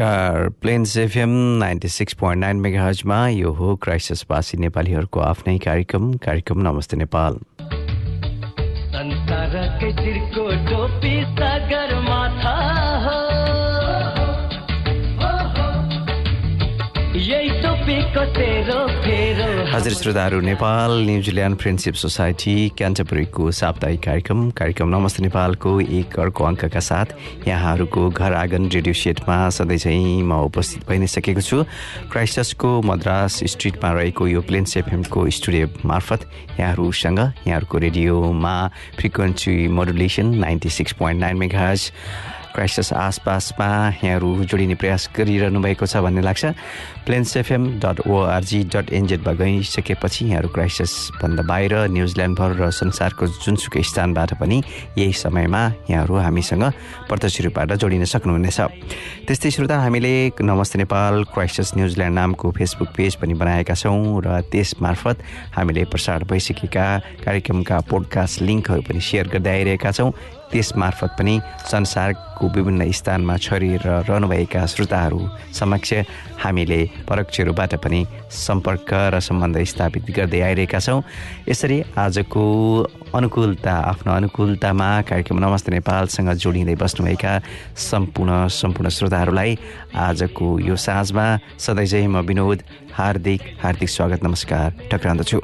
नमस्कार। 0.00 0.48
Plains 0.62 0.96
F M 0.96 1.30
ninety 1.60 1.88
six 1.88 2.12
point 2.12 2.40
nine 2.40 2.56
mega 2.56 2.90
में 3.06 3.32
यो 3.32 3.50
हो 3.52 3.74
क्राइसिसवासी 3.76 4.58
नेपालीहरूको 4.58 5.20
आफ्नै 5.20 5.56
कार्यक्रम 5.58 6.12
कार्यक्रम 6.24 6.60
नमस्ते 6.60 6.96
नेपाल। 6.96 7.36
यही 17.20 17.50
हजुर 19.72 19.92
श्रोताहरू 19.92 20.40
Nepal 20.40 20.90
New Zealand 21.06 21.56
friendship 21.58 21.94
society 21.94 22.54
क्यान्टबरीको 22.78 23.50
साप्ताहिक 23.50 24.00
कार्यक्रम। 24.02 24.50
कार्यक्रम 24.50 24.88
नमस्ते 24.88 25.22
नेपालको 25.22 25.80
एक 25.80 26.18
अर्को 26.20 26.44
अङ्कका 26.44 26.80
साथ। 26.80 27.06
यहाँहरूको 27.48 28.08
घर 28.10 28.32
आँगन 28.34 28.68
रेडियो 28.68 28.94
सेटमा 28.94 29.38
सधैँ 29.48 29.78
चाहिँ 29.78 30.22
म 30.22 30.32
उपस्थित 30.44 30.88
भइ 30.88 30.98
नै 30.98 31.06
सकेको 31.06 31.40
छु। 31.40 31.64
क्राइस्टसको 32.12 32.82
मद्रास 32.82 33.40
स्ट्रिटमा 33.44 33.92
रहेको 33.92 34.26
यो 34.26 34.40
प्लेन्स 34.40 34.76
एफएमको 34.76 35.30
स्टुडियो 35.30 35.66
मार्फत 35.84 36.20
यहाँहरूसँग 36.60 37.18
यहाँहरूको 37.18 37.78
रेडियोमा 37.78 38.56
frequency 38.98 39.56
modulation 39.68 40.26
ninety 40.36 40.68
six 40.68 40.92
point 41.00 41.20
nine 41.20 41.36
मेघाज 41.36 41.90
Christchurch 42.60 42.92
आसपासमा 42.92 43.66
यहाँहरू 44.04 44.44
जोडिने 44.44 44.74
प्रयास 44.76 45.08
गरिरहनु 45.16 45.60
भएको 45.64 45.86
छ 45.88 45.96
भन्ने 46.04 46.20
लाग्छ। 46.20 46.44
Plains 47.08 47.36
F M 47.36 47.80
dot 47.80 48.04
O R G 48.04 48.60
dot 48.68 48.92
एनजेडमा 48.92 49.32
गइसकेपछि 49.32 50.24
यहाँहरू 50.28 50.48
क्राइस्टसभन्दा 50.52 51.42
बाहिर 51.48 51.74
न्युजिल्यान्डभर 51.88 52.50
र 52.60 52.70
संसारको 52.70 53.26
जुनसुकै 53.40 53.80
स्थानबाट 53.80 54.36
पनि 54.36 54.60
यही 55.00 55.12
समयमा 55.24 55.62
यहाँहरू 55.88 56.14
हामीसँग 56.20 56.64
प्रत्यक्ष 57.08 57.40
रूपबाट 57.48 57.72
जोडिन 57.80 58.04
सक्नुहुनेछ। 58.04 58.60
त्यस्तै 59.24 59.50
श्रोता 59.56 59.80
हामीले 59.80 60.12
नमस्ते 60.36 60.78
नेपाल 60.84 61.24
क्राइस्टस 61.32 61.72
न्युजिल्यान्ड 61.80 62.14
नामको 62.14 62.50
फेसबुक 62.52 62.88
पेज 62.92 63.16
पनि 63.24 63.34
बनाएका 63.40 63.72
छौँ 63.72 64.20
र 64.20 64.44
त्यस 64.52 64.76
मार्फत 64.84 65.16
हामीले 65.56 65.84
प्रसार 65.88 66.28
भइसकेका 66.28 66.86
कार्यक्रमका 67.24 67.80
पोडकास्ट 67.88 68.42
लिङ्कहरू 68.44 68.82
पनि 68.84 69.00
सेयर 69.00 69.32
गर्दै 69.32 69.50
आइरहेका 69.50 69.92
छौँ। 69.96 70.12
त्यस 70.50 70.74
मार्फत 70.76 71.14
पनि 71.14 71.40
संसारको 71.70 72.48
विभिन्न 72.54 72.90
स्थानमा 72.92 73.36
छरिएर 73.36 73.86
रहनुभएका 74.08 74.66
श्रोताहरू 74.66 75.20
समक्ष 75.54 75.92
हामीले 76.42 76.80
परोक्ष 77.08 77.40
रूपबाट 77.48 77.74
पनि 77.84 78.00
सम्पर्क 78.30 78.90
र 79.14 79.20
सम्बन्ध 79.20 79.56
स्थापित 79.64 80.10
गर्दै 80.16 80.40
आइरहेका 80.40 80.78
छौँ। 80.78 81.02
यसरी 81.48 81.82
आजको 81.98 82.42
अनुकूलता 83.14 83.74
आफ्नो 83.92 84.12
अनुकूलतामा 84.12 84.90
कार्यक्रम 85.08 85.38
नमस्ते 85.44 85.70
नेपालसँग 85.72 86.30
जोडिँदै 86.42 86.74
बस्नुभएका 86.82 87.32
सम्पूर्ण 87.90 88.46
सम्पूर्ण 88.60 88.88
श्रोताहरूलाई 88.88 89.58
आजको 90.08 90.46
यो 90.68 90.76
साँझमा 90.76 91.26
सधैँ 91.58 91.86
चाहिँ 91.86 92.08
म 92.08 92.20
विनोद 92.26 92.62
हार्दिक 92.94 93.40
हार्दिक 93.62 93.88
स्वागत 93.88 94.24
नमस्कार 94.24 94.88
टक्राउँदछु 94.90 95.38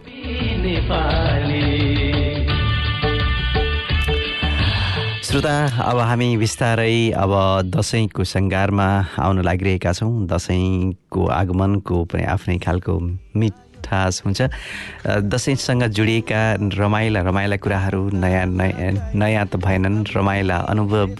श्रोता 5.46 5.86
अब 5.86 5.98
हामी 6.10 6.36
बिस्तारै 6.42 7.14
अब 7.14 7.32
दसैँको 7.70 8.24
सङ्घारमा 8.26 8.86
आउन 9.14 9.46
लागिरहेका 9.46 9.92
छौँ। 9.94 10.26
दसैँको 10.26 11.22
आगमनको 11.22 11.96
पनि 12.10 12.24
आफ्नै 12.34 12.58
खालको 12.58 12.92
मिठास 13.38 14.22
हुन्छ। 14.26 14.40
दसैँसँग 15.06 15.82
जोडिएका 15.86 16.42
रमाइला 16.74 17.20
रमाइला 17.30 17.56
कुराहरू 17.62 18.02
नयाँ 18.10 18.46
नयाँ 18.58 19.14
नयाँ 19.14 19.46
त 19.46 19.62
भएनन्। 19.62 20.10
रमाइला 20.18 20.56
अनुभव 20.66 21.14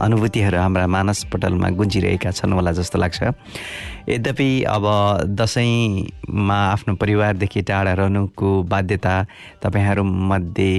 अनुभूतिहरू 0.00 0.56
हाम्रा 0.56 0.86
मानस 0.88 1.28
पटलमा 1.28 1.68
गुन्जिरहेका 1.76 2.30
छन् 2.32 2.56
होला 2.56 2.72
जस्तो 2.80 2.96
लाग्छ। 2.96 3.20
यद्यपि 4.08 4.50
अब 4.72 4.84
दसैँमा 5.36 6.58
आफ्नो 6.72 6.94
परिवारदेखि 6.96 7.60
टाढा 7.68 7.92
रहनुको 7.92 8.48
बाध्यता 8.72 9.14
तपाईँहरूमध्ये 9.60 10.72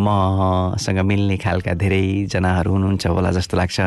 मसँग 0.00 0.98
मिल्ने 1.04 1.36
खालका 1.36 1.74
धेरैजनाहरू 1.76 2.72
हुनुहुन्छ 2.72 3.06
होला 3.06 3.30
जस्तो 3.30 3.56
लाग्छ। 3.56 3.80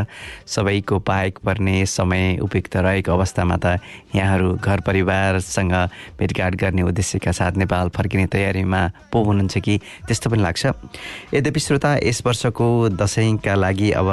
सबैको 0.48 1.00
पाएक 1.00 1.40
पर्ने 1.46 1.86
समय 1.86 2.38
उपयुक्त 2.42 2.76
रहेको 2.78 3.12
अवस्थामा 3.12 3.58
त 3.58 3.80
यहाँहरू 4.16 4.54
घर 4.56 4.80
परिवारसँग 4.88 5.74
भेटघाट 6.20 6.56
गर्ने 6.56 6.82
उद्देश्यका 6.82 7.32
साथ 7.32 7.58
नेपाल 7.58 7.90
फर्किने 7.96 8.26
तयारीमा 8.30 8.82
पो 9.12 9.24
हुनुहुन्छ 9.24 9.58
कि? 9.58 9.80
त्यस्तो 10.08 10.30
पनि 10.30 10.42
लाग्छ। 10.44 10.66
यद्यपि 11.34 11.60
श्रोता 11.60 11.96
यस 12.04 12.22
वर्षको 12.26 12.68
दसैँका 13.02 13.56
लागि 13.56 13.92
अब 13.92 14.10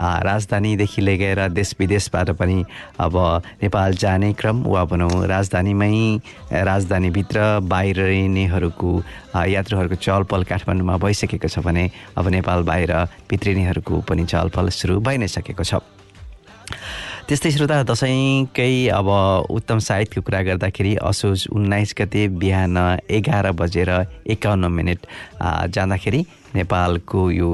राजधानीदेखि 0.00 1.02
लिएर 1.02 1.48
देश 1.52 1.74
विदेशबाट 1.80 2.30
पनि 2.40 2.64
अब 3.00 3.16
नेपाल 3.62 3.92
जाने 4.00 4.32
क्रम 4.32 4.62
वा 4.64 4.84
भनौँ 4.84 5.26
राजधानीमै 5.26 5.92
राजधानीभित्र 6.52 7.38
बाहिर 7.62 8.00
रहनेहरूको 8.00 8.90
यात्रुहरूको 9.34 9.94
चहलपहल 9.94 10.42
काठमाडौँमा 10.44 10.96
भइसकेको 11.34 11.48
छ 11.48 11.64
भने 11.64 11.90
अब 12.16 12.28
नेपाल 12.28 12.62
बाहिर 12.62 12.92
भित्रिनेहरूको 13.30 14.00
पनि 14.08 14.24
चहलपहल 14.24 14.68
सुरु 14.70 15.00
भइ 15.00 15.18
नै 15.18 15.28
सकेको 15.28 15.64
छ। 15.64 15.82
त्यस्तै 17.28 17.50
श्रोता 17.50 17.82
दसैँकै 17.88 18.88
अब 18.92 19.08
उत्तम 19.50 19.78
साहित्यको 19.78 20.22
कुरा 20.22 20.40
गर्दाखेरि 20.44 20.94
असोज 21.02 21.46
उन्नाइस 21.52 21.94
गते 21.98 22.28
बिहान 22.38 22.76
एघार 23.10 23.50
बजेर 23.52 23.90
एकाउन्न 24.28 24.72
मिनट 24.72 25.00
जाँदाखेरि 25.74 26.20
नेपालको 26.54 27.30
यो 27.30 27.50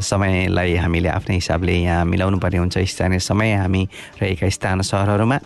समयलाई 0.00 0.74
हामीले 0.80 1.08
आफ्नै 1.08 1.34
हिसाबले 1.34 1.72
यहाँ 1.72 2.04
मिलाउनु 2.04 2.38
पर्ने 2.40 2.58
हुन्छ। 2.58 2.78
स्थानीय 2.78 3.18
समय 3.20 3.52
हामी 3.54 3.82
रहेका 4.22 4.48
स्थान 4.48 4.80
सहरहरूमा। 4.80 5.38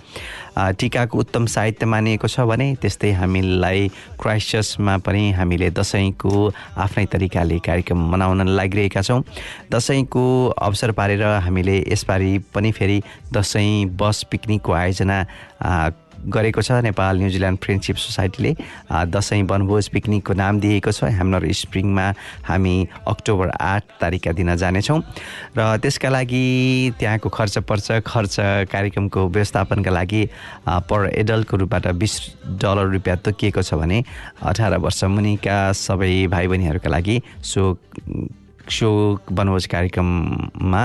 टिकाको 0.78 1.18
उत्तम 1.18 1.46
साहित्य 1.50 1.86
मानिएको 1.86 2.28
छ 2.30 2.40
भने 2.46 2.66
त्यस्तै 2.78 3.10
हामीलाई 3.18 3.88
क्राइस्टमा 4.22 4.96
पनि 5.02 5.30
हामीले 5.34 5.70
दसैँको 5.74 6.32
आफ्नै 6.78 7.04
तरिकाले 7.10 7.58
कार्यक्रम 7.58 7.98
मनाउन 8.14 8.46
लागिरहेका 8.54 9.02
छौँ। 9.02 9.22
दसैँको 9.74 10.24
अवसर 10.54 10.92
पारेर 10.94 11.22
हामीले 11.42 11.76
यसपालि 11.90 12.38
पनि 12.54 12.70
फेरि 12.70 13.02
दसैँ 13.34 13.90
बस 13.98 14.22
पिकनिकको 14.30 14.72
आयोजना 14.72 15.18
गरेको 16.26 16.62
छ 16.62 16.72
नेपाल 16.84 17.18
न्युजिल्यान्ड 17.18 17.58
फ्रेन्डसिप 17.58 17.96
सोसाइटीले 17.96 18.54
दसैँ 19.06 19.42
वनभोज 19.44 19.88
पिकनिकको 19.88 20.32
नाम 20.34 20.60
दिएको 20.60 20.92
छ। 20.92 21.10
हेमनर 21.12 21.52
स्प्रिङमा 21.52 22.06
हामी 22.44 22.76
अक्टोबर 23.06 23.48
आठ 23.50 23.82
तारिकका 24.00 24.32
दिन 24.32 24.54
जानेछौँ। 24.56 25.00
र 25.56 25.76
त्यसका 25.78 26.08
लागि 26.08 26.44
त्यहाँको 26.98 27.28
खर्च 27.28 27.58
पर्छ। 27.68 28.00
खर्च 28.06 28.36
कार्यक्रमको 28.72 29.20
व्यवस्थापनका 29.28 29.90
लागि 29.90 30.22
पर 30.88 31.08
एडल्टको 31.14 31.56
रूपबाट 31.56 31.86
बिस 32.00 32.12
डलर 32.60 32.86
रुपियाँ 32.92 33.16
तोकिएको 33.24 33.62
छ 33.62 33.74
भने 33.74 34.02
अठार 34.42 34.78
वर्ष 34.78 35.04
मुनिका 35.04 35.72
सबै 35.74 36.26
भाइ 36.26 36.46
बहिनीहरूका 36.48 36.90
लागि 36.90 37.20
सो 37.42 37.76
सो 38.64 38.88
वनभोज 39.30 39.66
कार्यक्रममा 39.66 40.82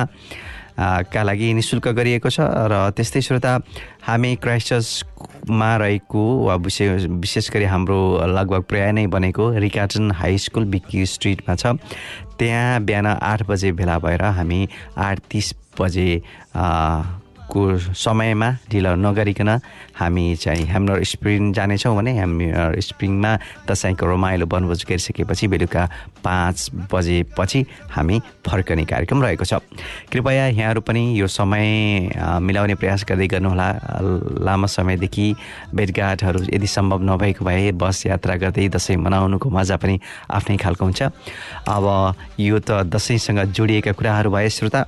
का 0.79 1.23
लागि 1.23 1.53
नि 1.53 1.61
शुल्क 1.61 1.87
गरिएको 1.91 2.29
छ 2.29 2.39
र 2.39 2.91
त्यस्तै 2.95 3.21
श्रोता 3.21 3.59
हामी 4.07 4.35
क्राइस्टमा 4.35 5.75
रहेको 5.77 6.23
वा 6.45 6.55
विशेष 6.55 7.05
विशेष 7.19 7.49
गरी 7.51 7.65
हाम्रो 7.65 7.99
लगभग 8.27 8.63
प्राय 8.63 8.91
नै 8.91 9.05
बनेको 9.07 9.49
रिकाटन 9.59 10.11
हाई 10.11 10.37
स्कुल 10.37 10.65
बिक्की 10.71 11.05
स्ट्रिटमा 11.05 11.55
छ। 11.55 11.75
त्यहाँ 12.39 12.79
बिहान 12.79 13.07
आठ 13.07 13.43
बजे 13.43 13.71
भेला 13.75 13.99
भएर 13.99 14.23
हामी 14.39 14.67
आठ 14.97 15.19
तिस 15.31 15.53
बजे 15.79 16.09
को 17.49 17.77
समयमा 17.77 18.49
ढिलो 18.71 18.93
नगरिकन 18.95 19.49
हामी 19.97 20.35
चाहिँ 20.35 20.65
हाम्रो 20.69 21.03
स्प्रिङ 21.03 21.51
जानेछौँ 21.53 21.95
भने 21.95 22.11
हामी 22.19 22.47
स्प्रिङमा 22.81 23.31
दसैँको 23.67 24.05
रमाइलो 24.05 24.45
वनभोज 24.45 24.85
गरिसकेपछि 24.89 25.47
बेलुका 25.47 25.83
पाँच 26.23 26.57
बजेपछि 26.93 27.65
हामी 27.91 28.19
फर्कने 28.47 28.85
कार्यक्रम 28.85 29.23
रहेको 29.23 29.45
छ। 29.45 29.53
कृपया 30.11 30.45
यहाँहरू 30.47 30.81
पनि 30.81 31.01
यो 31.19 31.27
समय 31.27 31.67
मिलाउने 32.41 32.75
प्रयास 32.75 33.05
गर्दै 33.09 33.27
गर्नुहोला। 33.27 33.67
लामो 34.45 34.67
समयदेखि 34.67 35.27
भेटघाटहरू 35.75 36.39
यदि 36.53 36.67
सम्भव 36.67 37.01
नभएको 37.03 37.45
भए 37.45 37.71
बस 37.73 38.05
यात्रा 38.05 38.35
गर्दै 38.35 38.69
दसैँ 38.69 38.97
मनाउनुको 38.97 39.49
मजा 39.49 39.77
पनि 39.77 39.99
आफ्नै 40.29 40.57
खालको 40.57 40.85
हुन्छ। 40.85 41.01
अब 41.67 41.85
यो 42.39 42.59
त 42.59 42.85
दसैँसँग 42.87 43.39
जोडिएका 43.51 43.91
कुराहरू 43.97 44.29
भए 44.31 44.49
श्रोता 44.49 44.85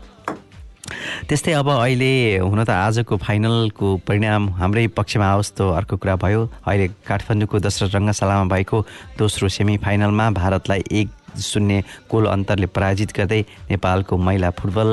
त्यस्तै 1.27 1.53
अब 1.61 1.69
अहिले 1.69 2.11
हुन 2.41 2.63
त 2.63 2.69
आजको 2.69 3.17
फाइनलको 3.17 3.87
परिणाम 4.07 4.49
हाम्रै 4.59 4.87
पक्षमा 4.97 5.25
आओस् 5.25 5.53
त 5.57 5.59
अर्को 5.79 5.95
कुरा 5.97 6.15
भयो। 6.19 6.41
अहिले 6.67 6.87
काठमाडौँको 7.07 7.55
दशरथ 7.59 7.95
रङ्गशालामा 7.95 8.45
भएको 8.53 8.77
दोस्रो 9.17 9.47
सेमी 9.49 9.77
फाइनलमा 9.79 10.29
भारतलाई 10.37 10.83
एक 10.91 11.09
शून्य 11.31 11.79
गोल 12.11 12.25
अन्तरले 12.27 12.67
पराजित 12.75 13.11
गर्दै 13.15 13.39
नेपालको 13.71 14.17
महिला 14.19 14.49
फुटबल 14.51 14.89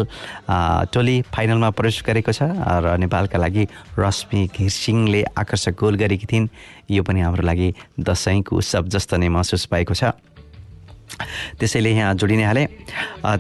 टोली 0.95 1.17
फाइनलमा 1.35 1.71
प्रवेश 1.75 2.03
गरेको 2.07 2.31
छ 2.31 2.47
र 2.55 2.95
नेपालका 2.95 3.39
लागि 3.43 3.65
रश्मि 3.99 4.47
घिरसिङले 4.55 5.23
आकर्षक 5.35 5.75
गोल 5.75 5.95
गरेकी 5.99 6.27
थिइन्। 6.31 6.47
यो 6.95 7.03
पनि 7.03 7.21
हाम्रो 7.27 7.43
लागि 7.43 7.69
दसैँको 7.99 8.55
उत्सव 8.55 8.87
जस्तो 8.87 9.17
नै 9.19 9.29
महसुस 9.35 9.67
भएको 9.67 9.95
छ। 9.99 10.15
त्यसैले 11.59 11.91
यहाँ 11.91 12.15
जोडिने 12.15 12.45
हाले। 12.45 12.65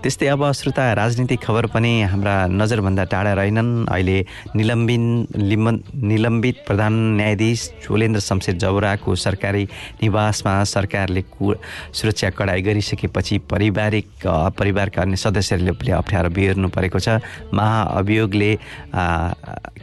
त्यस्तै 0.02 0.26
अब 0.26 0.42
श्रोता 0.52 0.84
राजनीतिक 0.98 1.40
खबर 1.44 1.66
पनि 1.70 1.92
हाम्रा 2.10 2.34
नजरभन्दा 2.50 3.04
टाढा 3.12 3.32
रहेनन्। 3.38 3.86
अहिले 3.86 4.18
निलम्बिन 4.56 5.04
लिम्बन 5.36 5.76
निलम्बित 5.94 6.56
प्रधान 6.66 6.92
न्यायाधीश 7.16 7.60
चोलेन्द्र 7.84 8.20
शमशेर 8.20 8.54
जौराको 8.58 9.14
सरकारी 9.14 9.64
निवासमा 10.02 10.52
सरकारले 10.64 11.22
कु 11.22 11.54
सुरक्षा 11.92 12.30
कडाइ 12.34 12.60
गरिसकेपछि 12.62 13.38
पारिवारिक 13.50 14.26
परिवारका 14.58 15.02
अन्य 15.02 15.16
सदस्यहरूले 15.16 15.72
पनि 15.78 15.90
अप्ठ्यारो 16.02 16.30
बिहोर्नु 16.34 16.68
परेको 16.74 16.98
छ। 16.98 17.22
महाअभियोगले 17.54 18.52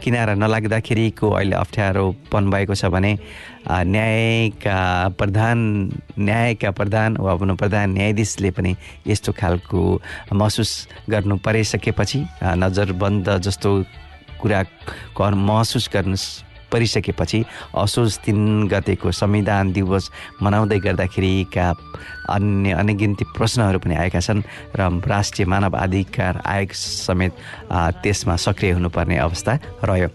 किनारा 0.03 0.33
नलाग्दाखेरिको 0.35 1.29
अहिले 1.31 1.55
अप्ठ्यारोपन 1.55 2.43
भएको 2.51 2.75
छ 2.75 2.85
भने 2.91 3.17
न्यायका 3.65 4.77
प्रधान 5.17 5.57
न्यायका 6.19 6.71
प्रधान 6.71 7.17
वा 7.17 7.35
भनौँ 7.35 7.55
प्रधान 7.75 7.91
न्यायाधीशले 7.91 8.51
पनि 8.55 8.71
यस्तो 9.03 9.31
खालको 9.35 9.79
महसुस 10.31 10.71
गर्नु 11.11 11.35
परिसकेपछि 11.43 12.19
नजरबन्द 12.63 13.27
जस्तो 13.43 13.69
कुरा 14.39 14.61
कर 15.11 15.33
महसुस 15.35 15.89
गर्नु 15.91 16.15
परिसकेपछि 16.71 17.43
असोज 17.75 18.17
तिन 18.25 18.67
गतेको 18.71 19.11
संविधान 19.11 19.71
दिवस 19.75 20.09
मनाउँदै 20.43 20.79
गर्दाखेरिका 20.87 21.67
अन्य 22.31 22.71
अनगिन्ती 22.79 23.25
प्रश्नहरू 23.35 23.79
पनि 23.83 23.95
आएका 23.95 24.19
छन् 24.23 24.47
र 24.75 24.81
राष्ट्रिय 25.03 25.47
मानव 25.51 25.75
अधिकार 25.75 26.41
आयोग 26.47 26.71
समेत 26.71 27.33
त्यसमा 28.03 28.35
सक्रिय 28.39 28.71
हुनुपर्ने 28.71 29.17
अवस्था 29.19 29.59
रह्यो। 29.83 30.09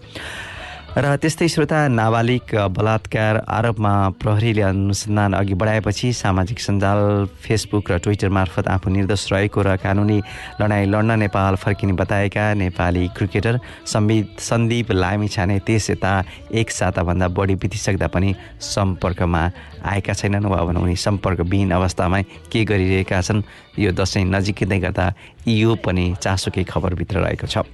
र 0.91 1.15
त्यस्तै 1.15 1.47
श्रोता 1.47 1.77
नाबालिग 1.89 2.51
बलात्कार 2.69 3.37
आरोपमा 3.47 3.91
प्रहरीले 4.19 4.61
अनुसन्धान 4.61 5.33
अघि 5.33 5.53
बढाएपछि 5.55 6.11
सामाजिक 6.13 6.59
सञ्जाल 6.59 6.99
फेसबुक 7.39 7.91
र 7.91 7.97
ट्विटर 8.03 8.29
मार्फत 8.29 8.67
आफू 8.67 8.89
निर्दोष 8.91 9.23
रहेको 9.31 9.61
र 9.61 9.75
कानुनी 9.79 10.19
लडाइँ 10.59 10.87
लड्न 10.87 11.17
नेपाल 11.23 11.55
फर्किने 11.55 11.93
बताएका 11.95 12.53
नेपाली 12.57 13.07
क्रिकेटर 13.15 13.59
सम्बित 13.87 14.39
सन्दीप 14.41 14.91
लामिछाने 14.93 15.59
त्यस 15.63 15.89
यता 15.89 16.13
एक 16.51 16.71
साताभन्दा 16.71 17.27
बढी 17.39 17.55
बितिसक्दा 17.55 18.07
पनि 18.11 18.35
सम्पर्कमा 18.59 19.43
आएका 19.83 20.13
छैनन् 20.13 20.45
वा 20.45 20.63
भनौँ 20.65 20.83
उनी 20.83 20.95
सम्पर्कविहीन 20.95 21.71
अवस्थामा 21.71 22.21
के 22.51 22.63
गरिरहेका 22.65 23.21
छन् 23.21 23.41
यो 23.79 23.91
दसैँ 23.91 24.23
नजिकै 24.25 24.79
गर्दा 24.79 25.05
यो 25.47 25.75
पनि 25.81 26.05
चासोकै 26.21 26.63
खबरभित्र 26.63 27.17
रहेको 27.25 27.47
छ। 27.47 27.65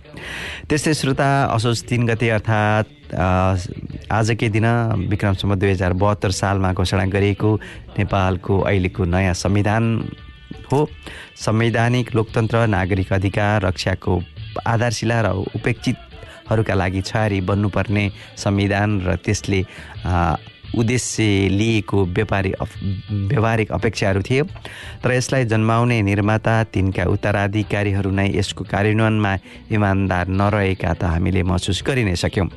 त्यस्तै 0.69 0.93
श्रोता 0.93 1.27
असोज 1.51 1.83
तिन 1.83 2.07
गते 2.07 2.29
अर्थात् 2.29 2.87
आजकै 4.11 4.49
दिन 4.49 4.67
विक्रमसम्म 5.11 5.55
दुई 5.55 5.71
हजार 5.71 5.93
बहत्तर 5.93 6.31
सालमा 6.31 6.73
घोषणा 6.73 7.05
गरिएको 7.11 7.51
नेपालको 7.97 8.53
अहिलेको 8.59 9.03
नयाँ 9.05 9.33
संविधान 9.33 9.83
हो। 10.71 10.79
संवैधानिक 11.35 12.15
लोकतन्त्र 12.15 12.65
नागरिक 12.67 13.13
अधिकार 13.13 13.61
रक्षाको 13.63 14.13
आधारशिला 14.67 15.21
र 15.21 15.27
उपेक्षितहरूका 15.55 16.73
लागि 16.73 17.01
छहारी 17.01 17.39
बन्नुपर्ने 17.47 18.05
संविधान 18.37 18.89
र 19.07 19.15
त्यसले 19.23 19.61
उद्देश्य 20.75 21.23
लिएको 21.49 22.05
व्यापारी 22.05 22.51
व्यावहारिक 22.51 23.71
अपेक्षाहरू 23.71 24.21
थिए 24.21 24.43
तर 25.03 25.11
यसलाई 25.11 25.45
जन्माउने 25.45 26.01
निर्माता 26.01 26.63
तिनका 26.63 27.03
उत्तराधिकारीहरू 27.05 28.11
नै 28.11 28.27
यसको 28.35 28.63
कार्यान्वयनमा 28.63 29.33
इमान्दार 29.71 30.27
नरहेका 30.27 30.93
त 30.93 31.03
हामीले 31.03 31.43
महसुस 31.43 31.83
गरि 31.87 32.03
नै 32.03 32.15
सक्यौँ। 32.15 32.47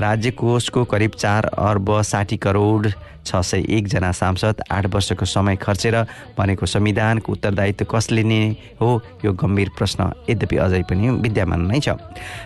राज्य 0.00 0.30
कोषको 0.30 0.84
करिब 0.84 1.10
चार 1.18 1.44
अर्ब 1.44 2.00
साठी 2.02 2.36
करोड 2.36 2.88
छ 3.26 3.40
सय 3.42 3.64
एकजना 3.68 4.10
सांसद 4.12 4.62
आठ 4.70 4.86
वर्षको 4.86 5.24
समय 5.24 5.56
खर्चेर 5.56 5.96
भनेको 6.38 6.66
संविधानको 6.66 7.32
उत्तरदायित्व 7.32 7.84
कसले 7.84 8.22
लिने 8.22 8.56
हो 8.80 8.90
यो 9.24 9.32
गम्भीर 9.32 9.70
प्रश्न। 9.78 10.10
यद्यपि 10.30 10.56
अझै 10.56 10.82
पनि 10.90 11.10
विद्यमान 11.20 11.60
नै 11.66 11.80
छ। 11.80 11.96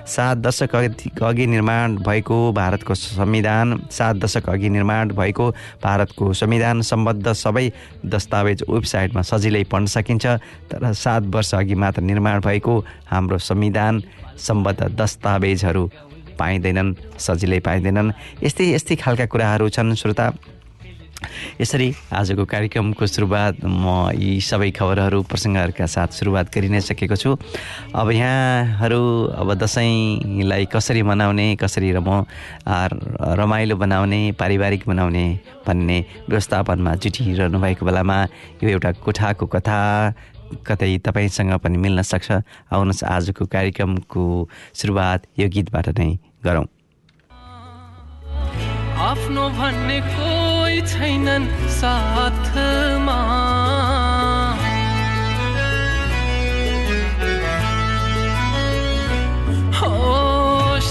सात 0.06 0.38
दशक 0.38 0.74
अघि 0.74 1.46
निर्माण 1.46 1.96
भएको 1.98 2.36
भारतको 2.52 2.94
संविधान 2.94 3.78
सात 3.90 4.16
दशक 4.16 4.48
अघि 4.50 4.68
निर्माण 4.68 5.12
भएको 5.14 5.50
भारतको 5.84 6.32
संविधान 6.32 6.82
सम्बद्ध 6.82 7.32
सबै 7.34 7.70
दस्तावेज 8.06 8.64
वेबसाइटमा 8.68 9.22
सजिलै 9.22 9.62
पढ्न 9.72 9.86
सकिन्छ 9.86 10.26
तर 10.70 10.92
सात 10.92 11.22
वर्ष 11.34 11.54
अघि 11.54 11.74
मात्र 11.74 12.02
निर्माण 12.02 12.40
भएको 12.40 12.78
हाम्रो 13.10 13.38
संविधान 13.40 14.02
सम्बद्ध 14.38 14.80
दस्तावेजहरू 15.00 15.90
पाइँदैनन् 16.38 16.94
सजिलै 17.18 17.58
पाइँदैनन्। 17.60 18.12
यस्तै 18.42 18.64
यस्तै 18.74 18.94
खालका 18.96 19.26
कुराहरू 19.30 19.68
छन् 19.70 19.94
श्रोता। 19.94 20.26
यसरी 21.60 21.88
आजको 22.12 22.44
कार्यक्रमको 22.44 23.06
सुरुवात 23.06 23.64
म 23.64 24.10
यी 24.14 24.40
सबै 24.40 24.70
खबरहरू 24.70 25.22
प्रसङ्गहरूका 25.30 25.86
साथ 25.86 26.10
सुरुवात 26.18 26.54
गरि 26.54 26.68
नै 26.68 26.80
सकेको 26.80 27.16
छु। 27.16 27.36
अब 27.94 28.10
यहाँहरू 28.10 29.00
अब 29.40 29.48
दसैँलाई 29.54 30.64
कसरी 30.72 31.02
मनाउने 31.02 31.46
कसरी 31.56 31.92
रम 31.92 32.08
रमाइलो 33.40 33.76
बनाउने 33.76 34.20
पारिवारिक 34.38 34.82
बनाउने 34.86 35.26
भन्ने 35.66 35.98
व्यवस्थापनमा 36.28 36.94
जुटिरहनु 37.02 37.58
भएको 37.60 37.86
बेलामा 37.86 38.18
यो 38.62 38.68
एउटा 38.68 38.92
कोठाको 39.04 39.46
कथा 39.46 39.80
कतै 40.66 40.98
तपाईँसँग 41.04 41.52
पनि 41.58 41.76
मिल्न 41.78 42.02
सक्छ। 42.02 42.30
आउनुहोस् 42.70 43.04
आजको 43.04 43.46
कार्यक्रमको 43.46 44.24
सुरुवात 44.74 45.26
यो 45.38 45.48
गीतबाट 45.48 45.98
नै 45.98 46.10
गरौँ। 46.44 46.66
आफ्नो 49.14 49.42
भन्ने 49.54 49.98
कोही 50.10 50.80
छैनन् 50.90 51.46
साथमा। 51.70 53.18
हो 59.78 59.92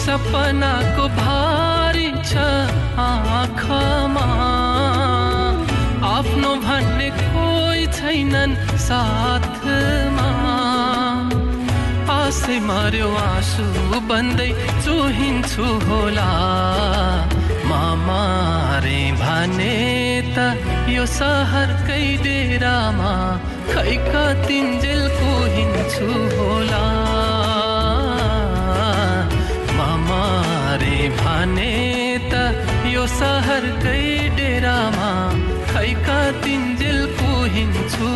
सपनाको 0.04 1.06
भारी 1.20 2.08
छ 2.24 2.48
आँखामा। 3.08 4.28
आफ्नो 6.16 6.56
भन्ने 6.64 7.10
कोही 7.20 7.86
छैनन् 8.00 8.56
साथमा। 8.88 10.30
आशै 12.20 12.60
मार्यो 12.72 13.10
आँसु 13.28 13.68
बन्दै 14.08 14.52
चुहिन्छु 14.84 15.66
होला। 15.88 16.32
मारे 17.96 19.02
भने 19.22 19.76
त 20.36 20.38
यो 20.96 21.06
सहरकै 21.18 22.06
डेरामा 22.24 23.14
खै 23.72 23.96
कतिन्जेल 24.10 25.04
हिँड्छु 25.56 26.10
होला। 26.36 26.86
मामारे 29.78 31.00
भने 31.22 31.74
त 32.32 32.34
यो 32.96 33.04
सहरकै 33.20 34.04
डेरामा 34.38 35.12
खै 35.72 35.90
कतिन्जेल 36.08 37.02
हिँड्छु 37.56 38.10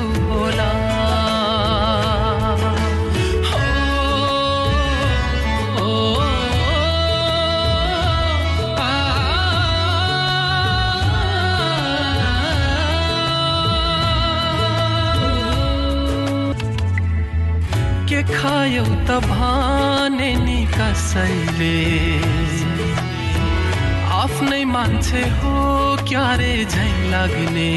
मान्छे 25.08 25.30
हो 25.30 25.98
क्यारे 26.10 26.66
झै 26.66 27.10
लाग्ने। 27.10 27.72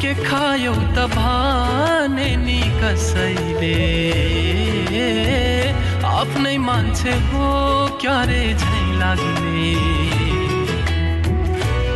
के 0.00 0.12
खायौ 0.24 0.72
त 0.72 1.04
भने 1.12 2.36
नि 2.36 2.60
कसैले? 2.80 3.76
आफ्नै 6.04 6.56
मान्छे 6.58 7.12
हो 7.12 7.50
क्यारे 8.00 8.40
झै 8.54 8.80
लाग्ने। 8.96 9.74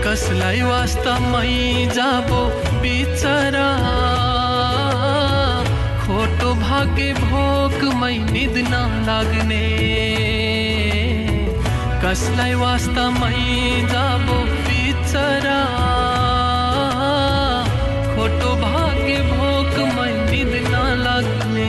कसलाई 0.04 0.61
वास्तवमै 0.62 1.88
जाबो 1.97 2.45
बिचरा? 2.85 3.71
खोटो 6.04 6.54
भाग्य 6.54 7.12
भोकमै 7.12 8.16
निद 8.19 8.57
लाग्ने। 9.09 10.50
कसलाई 12.02 12.54
वास्तवमै 12.61 13.40
जाबो 13.90 14.37
बिचरा 14.66 15.59
खोटो 18.12 18.52
भाग्य 18.62 19.16
भोकमै 19.30 20.12
निद 20.30 20.52
लाग्ने 21.04 21.69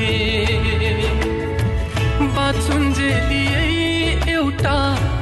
बाचुन्जेलिए 2.37 3.65
एउटा 4.37 4.79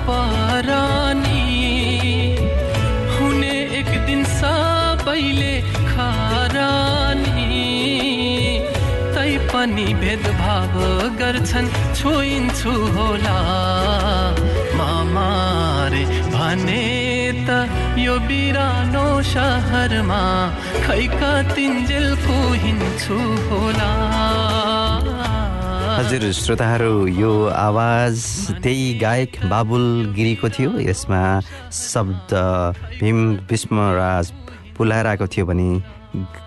परानी। 0.10 1.44
हुने 3.16 3.56
एक 3.80 3.92
दिन 4.08 4.22
सबैले 4.38 5.54
पनि 9.60 9.94
भेदभाव 9.94 10.76
गर्छन् 11.20 11.68
छोइन्छु 12.00 12.72
होला। 12.96 13.40
मामारे 14.80 16.04
भने 16.32 16.86
त 17.44 17.50
यो 18.00 18.16
बिरानो 18.24 19.04
सहरमा 19.32 20.22
खै 20.86 21.04
कतिन्जेलको 21.12 22.38
हिँड्छु 22.64 23.20
होला। 23.52 23.92
हजुर 26.00 26.32
श्रोताहरू 26.40 26.96
यो 27.20 27.34
आवाज 27.60 28.16
त्यही 28.64 28.88
गायक 29.04 29.32
बाबुल 29.52 29.88
गिरीको 30.16 30.50
थियो। 30.56 30.72
यसमा 30.88 31.24
शब्द 31.84 32.32
भीम 33.00 33.20
विष्मराज 33.52 34.26
पुलाराको 34.78 35.28
थियो 35.28 35.46
भने 35.52 35.72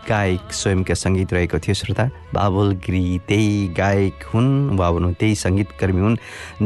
गायक 0.09 0.53
स्वयंका 0.53 0.95
सङ्गीत 0.95 1.33
रहेको 1.33 1.59
थियो 1.59 1.75
श्रोता। 1.75 2.05
बाबुल 2.35 2.73
गिरी 2.85 3.19
त्यही 3.29 3.69
गायक 3.79 4.23
हुन् 4.35 4.77
वा 4.79 4.91
भनौँ 4.91 5.13
त्यही 5.15 5.35
सङ्गीतकर्मी 5.35 6.01
हुन् 6.01 6.17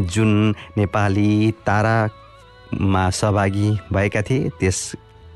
जुन 0.09 0.55
नेपाली 0.77 1.53
तारामा 1.67 3.05
सहभागी 3.11 3.69
भएका 3.93 4.23
थिए। 4.23 4.49
त्यस 4.61 4.81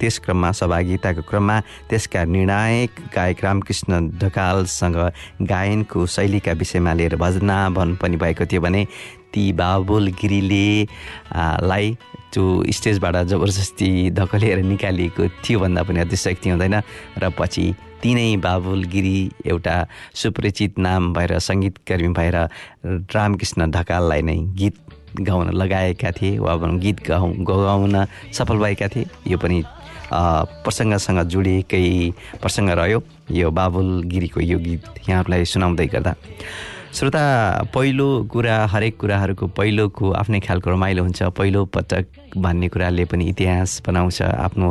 त्यस 0.00 0.18
क्रममा 0.24 0.50
सहभागिताको 0.56 1.22
क्रममा 1.28 1.60
त्यसका 1.88 2.24
निर्णायक 2.24 2.90
गायक 3.14 3.44
रामकृष्ण 3.44 3.92
ढकालसँग 4.16 4.96
गायनको 5.44 6.06
शैलीका 6.06 6.52
विषयमा 6.56 6.92
लिएर 6.96 7.16
भजनाभन 7.20 7.96
पनि 8.00 8.16
भएको 8.16 8.46
थियो 8.48 8.60
भने 8.64 8.86
ती 9.32 9.52
बाबुल 9.52 10.08
गिरीले 10.16 10.88
लाई 11.68 11.96
त्यो 12.32 12.44
स्टेजबाट 12.70 13.16
जबरजस्ती 13.30 13.88
धकलिएर 14.14 14.58
निकालिएको 14.62 15.28
थियो 15.42 15.58
भन्दा 15.60 15.82
पनि 15.82 16.00
अतिशक्ति 16.00 16.50
हुँदैन। 16.50 16.76
र 17.18 17.30
पछि 17.38 17.75
तिनै 18.02 18.37
बाबुल 18.40 18.84
गिरी 18.88 19.18
एउटा 19.46 19.76
सुपरिचित 20.14 20.78
नाम 20.78 21.12
भएर 21.12 21.38
सङ्गीतकर्मी 21.38 22.08
भएर 22.16 22.37
रामकृष्ण 23.14 23.70
ढकाललाई 23.70 24.22
नै 24.22 24.37
गीत 24.56 24.76
गाउन 25.20 25.50
लगाएका 25.52 26.10
थिए 26.16 26.38
वा 26.38 26.56
भनौँ 26.56 26.78
गीत 26.80 26.99
गाउ 27.08 27.26
गाउन 27.44 28.06
सफल 28.32 28.56
भएका 28.56 28.88
थिए। 28.88 29.06
यो 29.26 29.38
पनि 29.38 29.62
प्रसङ्गसँग 30.64 31.20
जोडिएकै 31.28 31.84
प्रसङ्ग 32.40 32.70
रह्यो। 32.78 33.02
यो 33.30 33.50
बाबुल 33.50 34.02
गिरीको 34.06 34.40
यो 34.40 34.58
गीत 34.58 34.82
यहाँहरूलाई 35.08 35.44
सुनाउँदै 35.44 35.87
गर्दा। 35.92 36.14
श्रोता 36.94 37.70
पहिलो 37.75 38.06
कुरा 38.26 38.54
हरेक 38.66 38.97
कुराहरूको 39.00 39.47
पहिलोको 39.54 40.11
आफ्नै 40.11 40.40
खालको 40.42 40.70
रमाइलो 40.70 41.02
हुन्छ। 41.02 41.23
पहिलो 41.38 41.64
पटक 41.70 42.35
भन्ने 42.37 42.68
कुराले 42.68 43.04
पनि 43.06 43.25
इतिहास 43.30 43.82
बनाउँछ 43.87 44.23
आफ्नो 44.23 44.68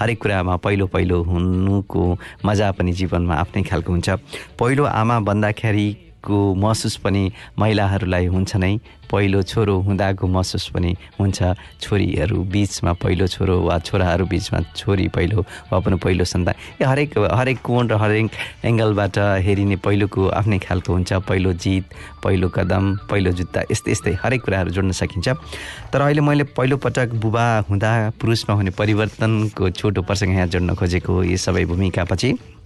हरेक 0.00 0.18
कुरामा 0.22 0.56
पहिलो 0.64 0.86
पहिलो 0.88 1.22
हुनुको 1.22 2.02
मजा 2.44 2.70
पनि 2.72 2.92
जीवनमा 2.92 3.34
आफ्नै 3.36 3.62
खालको 3.68 3.92
हुन्छ। 3.92 4.08
पहिलो 4.56 4.84
आमा 4.84 5.20
भन्दाखेरि 5.28 5.88
को 6.24 6.38
महसुस 6.56 6.96
पनि 7.04 7.22
महिलाहरूलाई 7.58 8.26
हुन्छ 8.26 8.56
नै। 8.56 8.72
पहिलो 9.10 9.42
छोरो 9.42 9.74
हुँदाको 9.86 10.26
महसुस 10.26 10.68
पनि 10.74 10.94
हुन्छ। 11.18 11.38
छोरीहरू 11.82 12.38
बिचमा 12.46 12.92
पहिलो 13.02 13.26
छोरो 13.26 13.58
वा 13.60 13.78
छोराहरू 13.78 14.24
बिचमा 14.26 14.60
छोरी 14.76 15.08
पहिलो 15.10 15.44
वा 15.72 15.78
पनि 15.78 15.96
पहिलो 15.98 16.24
सन्तान। 16.24 16.54
हरेक 16.82 17.18
हरेक 17.18 17.58
कोण 17.60 17.88
र 17.90 17.94
हरेक 17.98 18.30
एङ्गलबाट 18.64 19.18
हेरिने 19.44 19.76
पहिलोको 19.82 20.28
आफ्नै 20.30 20.58
खालको 20.58 20.92
हुन्छ। 20.92 21.12
पहिलो 21.28 21.52
जित 21.58 21.84
पहिलो 22.22 22.48
कदम 22.48 22.84
पहिलो 23.10 23.30
जुत्ता 23.32 23.60
यस्तै 23.70 23.90
यस्तै 23.92 24.12
हरेक 24.22 24.40
कुराहरू 24.44 24.70
जोड्न 24.70 24.92
सकिन्छ। 24.92 25.28
तर 25.90 26.00
अहिले 26.00 26.20
मैले 26.20 26.44
पहिलोपटक 26.54 27.08
बुबा 27.18 27.46
हुँदा 27.68 27.90
पुरुषमा 28.20 28.54
हुने 28.54 28.70
परिवर्तनको 28.78 29.70
छोटो 29.70 30.02
प्रसङ्ग 30.02 30.32
यहाँ 30.36 30.46
जोड्न 30.46 30.74
खोजेको 30.74 31.22
यी 31.24 31.36
सबै 31.36 31.64
भूमिकापछि 31.66 32.59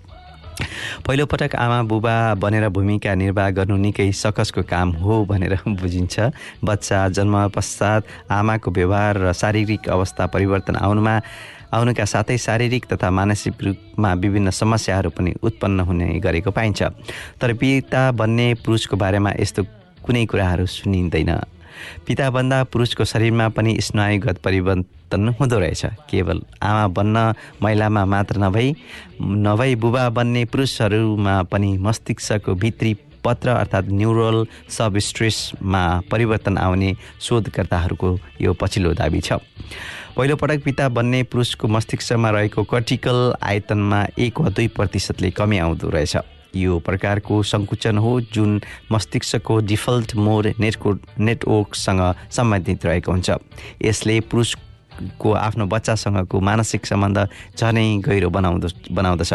पहिलोपटक 1.06 1.54
आमा 1.56 1.82
बुबा 1.82 2.34
बनेर 2.34 2.68
भूमिका 2.68 3.14
निर्वाह 3.14 3.50
गर्नु 3.50 3.76
निकै 3.76 4.10
सकसको 4.12 4.62
काम 4.62 4.90
हो 5.02 5.24
भनेर 5.24 5.58
बुझिन्छ। 5.80 6.30
बच्चा 6.64 7.08
जन्म 7.08 7.48
पश्चात 7.48 8.30
आमाको 8.30 8.70
व्यवहार 8.70 9.18
र 9.18 9.32
शारीरिक 9.32 9.88
अवस्था 9.88 10.26
परिवर्तन 10.26 10.76
आउनुमा 10.76 11.14
आउनुका 11.74 12.04
साथै 12.04 12.38
शारीरिक 12.38 12.86
तथा 12.86 13.10
मानसिक 13.10 13.54
रूपमा 13.62 14.12
विभिन्न 14.14 14.50
समस्याहरू 14.50 15.10
पनि 15.10 15.34
उत्पन्न 15.42 15.80
हुने 15.80 16.08
गरेको 16.18 16.50
पाइन्छ। 16.50 16.82
तर 17.40 17.52
पिता 17.54 18.12
बन्ने 18.12 18.54
पुरुषको 18.64 18.96
बारेमा 18.96 19.30
यस्तो 19.40 19.62
कुनै 20.06 20.24
कुराहरू 20.26 20.66
सुनिँदैन। 20.66 21.53
पिताभन्दा 22.06 22.62
पुरुषको 22.64 23.04
शरीरमा 23.04 23.48
पनि 23.48 23.76
स्नायुगत 23.80 24.38
परिवर्तन 24.44 25.28
हुँदो 25.40 25.58
रहेछ। 25.58 25.84
केवल 26.10 26.42
आमा 26.62 26.86
बन्न 26.88 27.32
महिलामा 27.62 28.04
मात्र 28.04 28.38
नभई 28.38 28.74
नभई 29.22 29.74
बुबा 29.76 30.08
बन्ने 30.10 30.44
पुरुषहरूमा 30.44 31.42
पनि 31.42 31.76
मस्तिष्कको 31.78 32.54
भित्री 32.54 32.96
पत्र 33.24 33.48
अर्थात् 33.48 33.88
न्युरल 33.88 34.44
सब 34.68 34.98
स्ट्रेसमा 35.00 35.82
परिवर्तन 36.10 36.58
आउने 36.58 36.92
शोधकर्ताहरूको 37.20 38.18
यो 38.40 38.52
पछिल्लो 38.52 38.92
दाबी 38.94 39.20
छ। 39.20 39.40
पहिलोपटक 40.16 40.62
पिता 40.64 40.88
बन्ने 40.88 41.22
पुरुषको 41.32 41.68
मस्तिष्कमा 41.68 42.30
रहेको 42.30 42.62
कर्टिकल 42.62 43.34
आयतनमा 43.42 44.04
एक 44.18 44.40
वा 44.40 44.48
दुई 44.48 44.68
प्रतिशतले 44.68 45.30
कमी 45.30 45.58
आउँदो 45.58 45.88
रहेछ। 45.88 46.16
यो 46.56 46.78
प्रकारको 46.78 47.42
सङ्कुचन 47.42 47.98
हो 47.98 48.20
जुन 48.34 48.60
मस्तिष्कको 48.92 49.58
डिफल्ट 49.70 50.14
मोड 50.16 50.46
नेटको 50.60 50.92
नेटवर्कसँग 51.18 52.02
सम्बन्धित 52.30 52.86
रहेको 52.86 53.12
हुन्छ। 53.12 53.30
यसले 53.82 54.20
पुरुषको 54.30 55.32
आफ्नो 55.34 55.66
बच्चासँगको 55.66 56.40
मानसिक 56.40 56.86
सम्बन्ध 56.86 57.18
झनै 57.58 57.86
गहिरो 58.06 58.30
बनाउँदो 58.30 58.68
बनाउँदछ। 58.94 59.32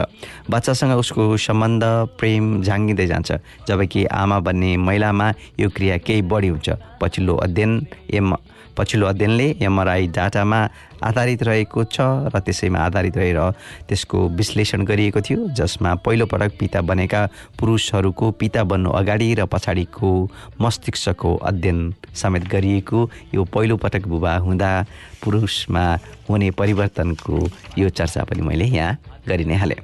बच्चासँग 0.49 0.91
उसको 0.97 1.37
सम्बन्ध 1.37 1.83
प्रेम 2.19 2.61
झाङ्गिँदै 2.63 3.07
जान्छ 3.07 3.31
जबकि 3.67 4.05
आमा 4.05 4.39
भन्ने 4.39 4.77
महिलामा 4.77 5.27
यो 5.59 5.69
क्रिया 5.69 5.97
केही 5.99 6.21
बढी 6.31 6.47
हुन्छ। 6.47 6.69
पछिल्लो 7.01 7.35
अध्ययन 7.35 7.71
एम 8.13 8.35
पछिल्लो 8.77 9.05
अध्ययनले 9.07 9.47
एमआरआई 9.59 10.07
डाटामा 10.15 10.59
आधारित 11.03 11.43
रहेको 11.43 11.83
छ 11.85 12.01
र 12.27 12.39
त्यसैमा 12.39 12.79
आधारित 12.81 13.17
रहेर 13.17 13.39
त्यसको 13.87 14.27
विश्लेषण 14.31 14.83
गरिएको 14.85 15.21
थियो 15.21 15.47
जसमा 15.53 15.93
पहिलोपटक 16.05 16.57
पिता 16.59 16.81
बनेका 16.81 17.25
पुरुषहरूको 17.59 18.31
पिता 18.39 18.63
बन्नु 18.63 18.89
अगाडि 18.93 19.33
र 19.33 19.45
पछाडिको 19.45 20.11
मस्तिष्कको 20.61 21.35
अध्ययन 21.43 21.79
समेत 22.15 22.47
गरिएको 22.47 23.09
यो 23.35 23.43
पहिलोपटक 23.45 24.07
बुबा 24.07 24.35
हुँदा 24.39 24.71
पुरुषमा 25.23 25.85
हुने 26.29 26.51
परिवर्तनको 26.55 27.37
यो 27.77 27.89
चर्चा 27.91 28.23
पनि 28.23 28.41
मैले 28.41 28.65
यहाँ 28.67 28.97
गरि 29.27 29.45
नै 29.45 29.55
हालेँ 29.55 29.79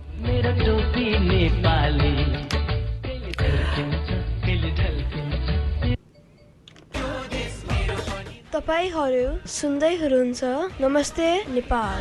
तपाईँहरू 8.65 9.45
सुन्दै 9.45 9.93
हुनुहुन्छ 10.01 10.41
नमस्ते 10.81 11.25
नेपाल 11.53 11.99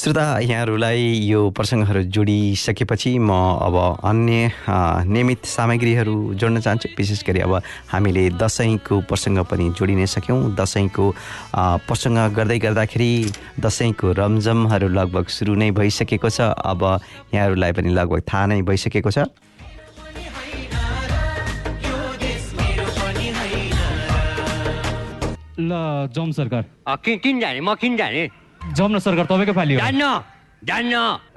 श्रोता 0.00 0.24
यहाँहरूलाई 0.40 1.02
यो 1.28 1.40
प्रसङ्गहरू 1.52 2.02
जोडिसकेपछि 2.08 3.12
म 3.20 3.36
अब 3.60 3.76
अन्य 4.00 4.36
नियमित 5.12 5.44
सामग्रीहरू 5.44 6.16
जोड्न 6.40 6.60
चाहन्छु। 6.64 6.88
विशेष 6.96 7.20
गरी 7.28 7.40
अब 7.44 7.52
हामीले 7.92 8.24
दसैँको 8.40 9.00
प्रसङ्ग 9.04 9.44
पनि 9.44 9.68
जोडि 9.76 9.94
नै 10.00 10.08
सक्यौँ। 10.08 10.40
दसैँको 10.56 11.04
प्रसङ्ग 11.84 12.18
गर्दै 12.32 12.58
गर्दाखेरि 12.64 13.12
दसैँको 13.60 14.06
रमझमहरू 14.20 14.88
लगभग 14.88 15.24
सुरु 15.36 15.52
नै 15.60 15.70
भइसकेको 15.76 16.28
छ। 16.32 16.56
अब 16.56 16.80
यहाँहरूलाई 17.36 17.72
पनि 17.76 17.92
लगभग 17.92 18.20
थाहा 18.24 18.46
नै 18.46 18.62
भइसकेको 18.64 19.10
छ। 19.12 19.28
ल 25.70 25.74
जम 26.14 26.30
सरकार। 26.34 26.62
किन 27.04 27.40
जाने 27.40 27.60
म 27.60 27.74
किन 27.80 27.96
जाने 27.96 28.22
जाउँ 28.76 28.90
न 28.90 28.98
सरकार 28.98 29.24
तपाईँकै 29.30 29.54
पालि 29.54 29.74
जान्न 29.76 30.04
जान्न। 30.66 30.94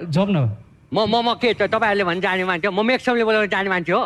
जाउँ 0.09 0.27
न। 0.27 0.37
म 0.93 0.97
म 1.09 1.15
म 1.25 1.33
के 1.41 1.53
तपाईँहरूले 1.53 2.03
भने 2.03 2.21
जाने 2.21 2.43
मान्छे 2.45 2.67
हो 2.67 2.73
म 2.73 2.85
मेक्समले 2.85 3.23
बोलाउने 3.23 3.47
जाने 3.47 3.69
मान्छे 3.69 3.93
हो। 3.93 4.01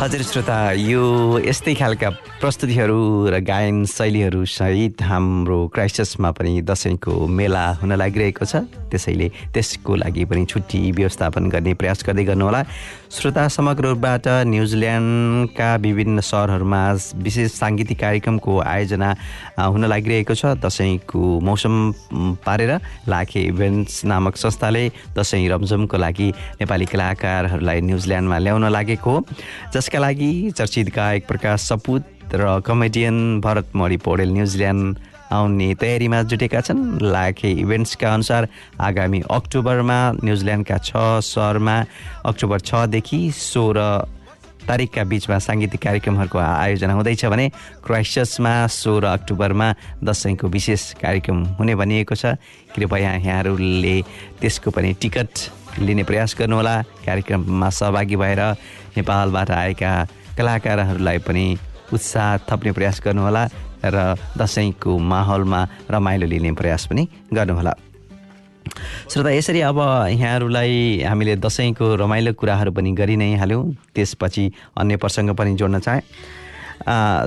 हजुर 0.00 0.22
श्रोता 0.22 0.56
यो 0.76 1.04
यस्तै 1.40 1.74
खालका 1.74 2.08
प्रस्तुतिहरू 2.40 3.00
र 3.32 3.40
गायन 3.40 3.84
शैलीहरू 3.88 4.44
सहित 4.44 5.02
हाम्रो 5.02 5.58
क्राइस्टसमा 5.74 6.30
पनि 6.36 6.60
दसैँको 6.60 7.12
मेला 7.26 7.64
हुन 7.80 7.92
लागिरहेको 7.96 8.44
छ। 8.44 8.68
त्यसैले 8.92 9.28
त्यसको 9.54 9.96
लागि 9.96 10.24
पनि 10.28 10.44
छुट्टी 10.44 10.80
व्यवस्थापन 10.92 11.48
गर्ने 11.48 11.72
प्रयास 11.80 12.04
गर्दै 12.04 12.24
गर्नुहोला। 12.24 12.60
श्रोता 13.10 13.48
समग्र 13.48 13.84
रूपबाट 13.96 14.28
न्युजिल्यान्डका 14.52 15.70
विभिन्न 15.80 16.20
सहरहरूमा 16.20 16.82
विशेष 17.16 17.50
साङ्गीतिक 17.52 17.98
कार्यक्रमको 18.00 18.52
आयोजना 18.60 19.10
हुन 19.56 19.84
लागिरहेको 19.88 20.34
छ। 20.34 20.52
दसैँको 20.60 21.40
मौसम 21.40 21.74
पारेर 22.44 22.72
लाखे 23.08 23.40
इभेन्ट्स 23.52 24.04
नामक 24.04 24.36
संस्थाले 24.36 24.84
दसैँ 25.16 25.48
रमझमको 25.48 25.96
लागि 25.96 26.28
नेपाली 26.60 26.86
कलाकारहरूलाई 26.90 27.80
न्युजिल्यान्डमा 27.80 28.38
ल्याउन 28.38 28.64
लागेको 28.70 29.14
जसका 29.74 29.98
लागि 29.98 30.30
चर्चित 30.58 30.88
गायक 30.96 31.26
प्रकाश 31.28 31.60
सपुत 31.68 32.34
र 32.34 32.60
comedian 32.66 33.40
Bharat 33.40 33.74
Mani 33.74 33.96
Paudel 34.04 34.30
New Zealand 34.32 34.98
आउने 35.30 35.74
तयारीमा 35.80 36.22
जुटेका 36.26 36.60
छन्। 36.66 36.98
लाखे 37.02 37.50
इभेन्ट्सका 37.62 38.14
अनुसार 38.14 38.48
आगामी 38.82 39.20
अक्टोबरमा 39.30 39.98
न्युजिल्यान्डका 40.24 40.78
छ 40.78 40.90
सहरमा 41.22 41.76
अक्टोबर 42.26 42.58
छदेखि 42.60 43.20
सोह्र 43.30 43.78
तारिकका 44.60 45.02
बिचमा 45.10 45.38
साङ्गीतिक 45.38 45.80
कार्यक्रमहरूको 45.82 46.38
आयोजना 46.38 46.94
हुँदैछ 46.94 47.24
भने 47.30 47.46
क्राइस्टमा 47.86 48.54
सोह्र 48.66 49.04
अक्टोबरमा 49.06 49.68
दसैँको 50.04 50.46
विशेष 50.46 50.82
कार्यक्रम 51.02 51.38
हुने 51.58 51.74
भनिएको 51.74 52.14
छ। 52.14 52.34
कृपया 52.74 53.10
यहाँहरूले 53.18 53.96
त्यसको 54.40 54.70
पनि 54.70 54.90
टिकट 55.00 55.30
लिने 55.78 56.02
प्रयास 56.02 56.34
गर्नुहोला। 56.38 56.74
कार्यक्रममा 57.06 57.68
सहभागी 57.70 58.16
भएर 58.16 58.40
नेपालबाट 58.96 59.50
आएका 59.50 59.90
कलाकारहरूलाई 60.38 61.18
पनि 61.22 61.44
उत्साह 61.92 62.36
थप्ने 62.48 62.72
प्रयास 62.72 63.00
गर्नुहोला 63.04 63.44
र 63.84 63.96
दसैँको 64.38 64.98
माहौलमा 64.98 65.60
रमाइलो 65.90 66.26
लिने 66.26 66.52
प्रयास 66.52 66.86
पनि 66.90 67.08
गर्नुहोला। 67.32 67.74
श्रोता 69.10 69.30
यसरी 69.30 69.60
अब 69.66 69.78
यहाँहरूलाई 70.10 71.02
हामीले 71.02 71.36
दसैँको 71.36 71.94
रमाइलो 71.96 72.32
कुराहरू 72.34 72.70
पनि 72.72 72.90
गरि 72.92 73.16
नै 73.16 73.34
हाल्यौँ। 73.36 73.64
त्यसपछि 73.94 74.44
अन्य 74.78 74.96
प्रसङ्ग 74.96 75.34
पनि 75.34 75.54
जोड्न 75.56 75.78
चाहेँ। 75.80 76.02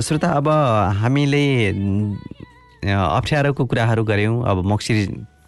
श्रोता 0.01 0.27
अब 0.39 0.47
हामीले 1.01 1.43
अप्ठ्यारोको 2.83 3.65
कुराहरू 3.65 4.03
गऱ्यौँ। 4.03 4.43
अब 4.45 4.65
मक्सिर 4.71 4.97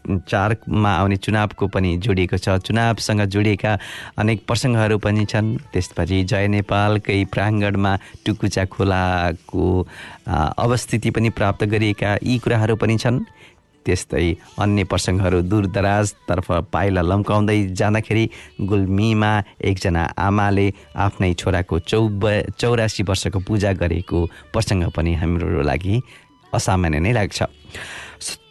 चारमा 0.05 0.91
आउने 0.91 1.17
चुनावको 1.17 1.67
पनि 1.67 1.97
जोडिएको 1.97 2.37
छ। 2.37 2.57
चुनावसँग 2.61 3.21
जोडिएका 3.25 3.71
अनेक 4.17 4.45
प्रसङ्गहरू 4.47 4.97
पनि 4.97 5.25
छन्। 5.25 5.57
त्यसपछि 5.73 6.23
जय 6.23 6.47
नेपालकै 6.47 7.19
प्राङ्गणमा 7.33 7.93
टुकुचा 8.25 8.65
खोलाको 8.65 9.65
अवस्थिति 10.27 11.09
पनि 11.11 11.29
प्राप्त 11.29 11.63
गरिएका 11.65 12.17
यी 12.23 12.37
कुराहरू 12.39 12.75
पनि 12.75 12.97
छन्। 12.97 13.19
त्यस्तै 13.85 14.57
अन्य 14.57 14.83
प्रसङ्गहरू 14.89 15.41
दूरदराजतर्फ 15.45 16.47
पाइला 16.73 17.01
लम्काउँदै 17.01 17.59
जाँदाखेरि 17.77 18.25
गुल्मीमा 18.65 19.31
एकजना 19.61 20.03
आमाले 20.17 20.67
आफ्नै 21.05 21.33
छोराको 21.33 21.79
चौ 21.85 22.01
चौरासी 22.57 23.03
वर्षको 23.03 23.39
पूजा 23.45 23.71
गरेको 23.77 24.19
प्रसङ्ग 24.53 24.89
पनि 24.89 25.13
हाम्रो 25.21 25.61
लागि 25.61 25.95
असामान्य 26.53 26.99
नै 26.99 27.13
लाग्छ 27.13 27.39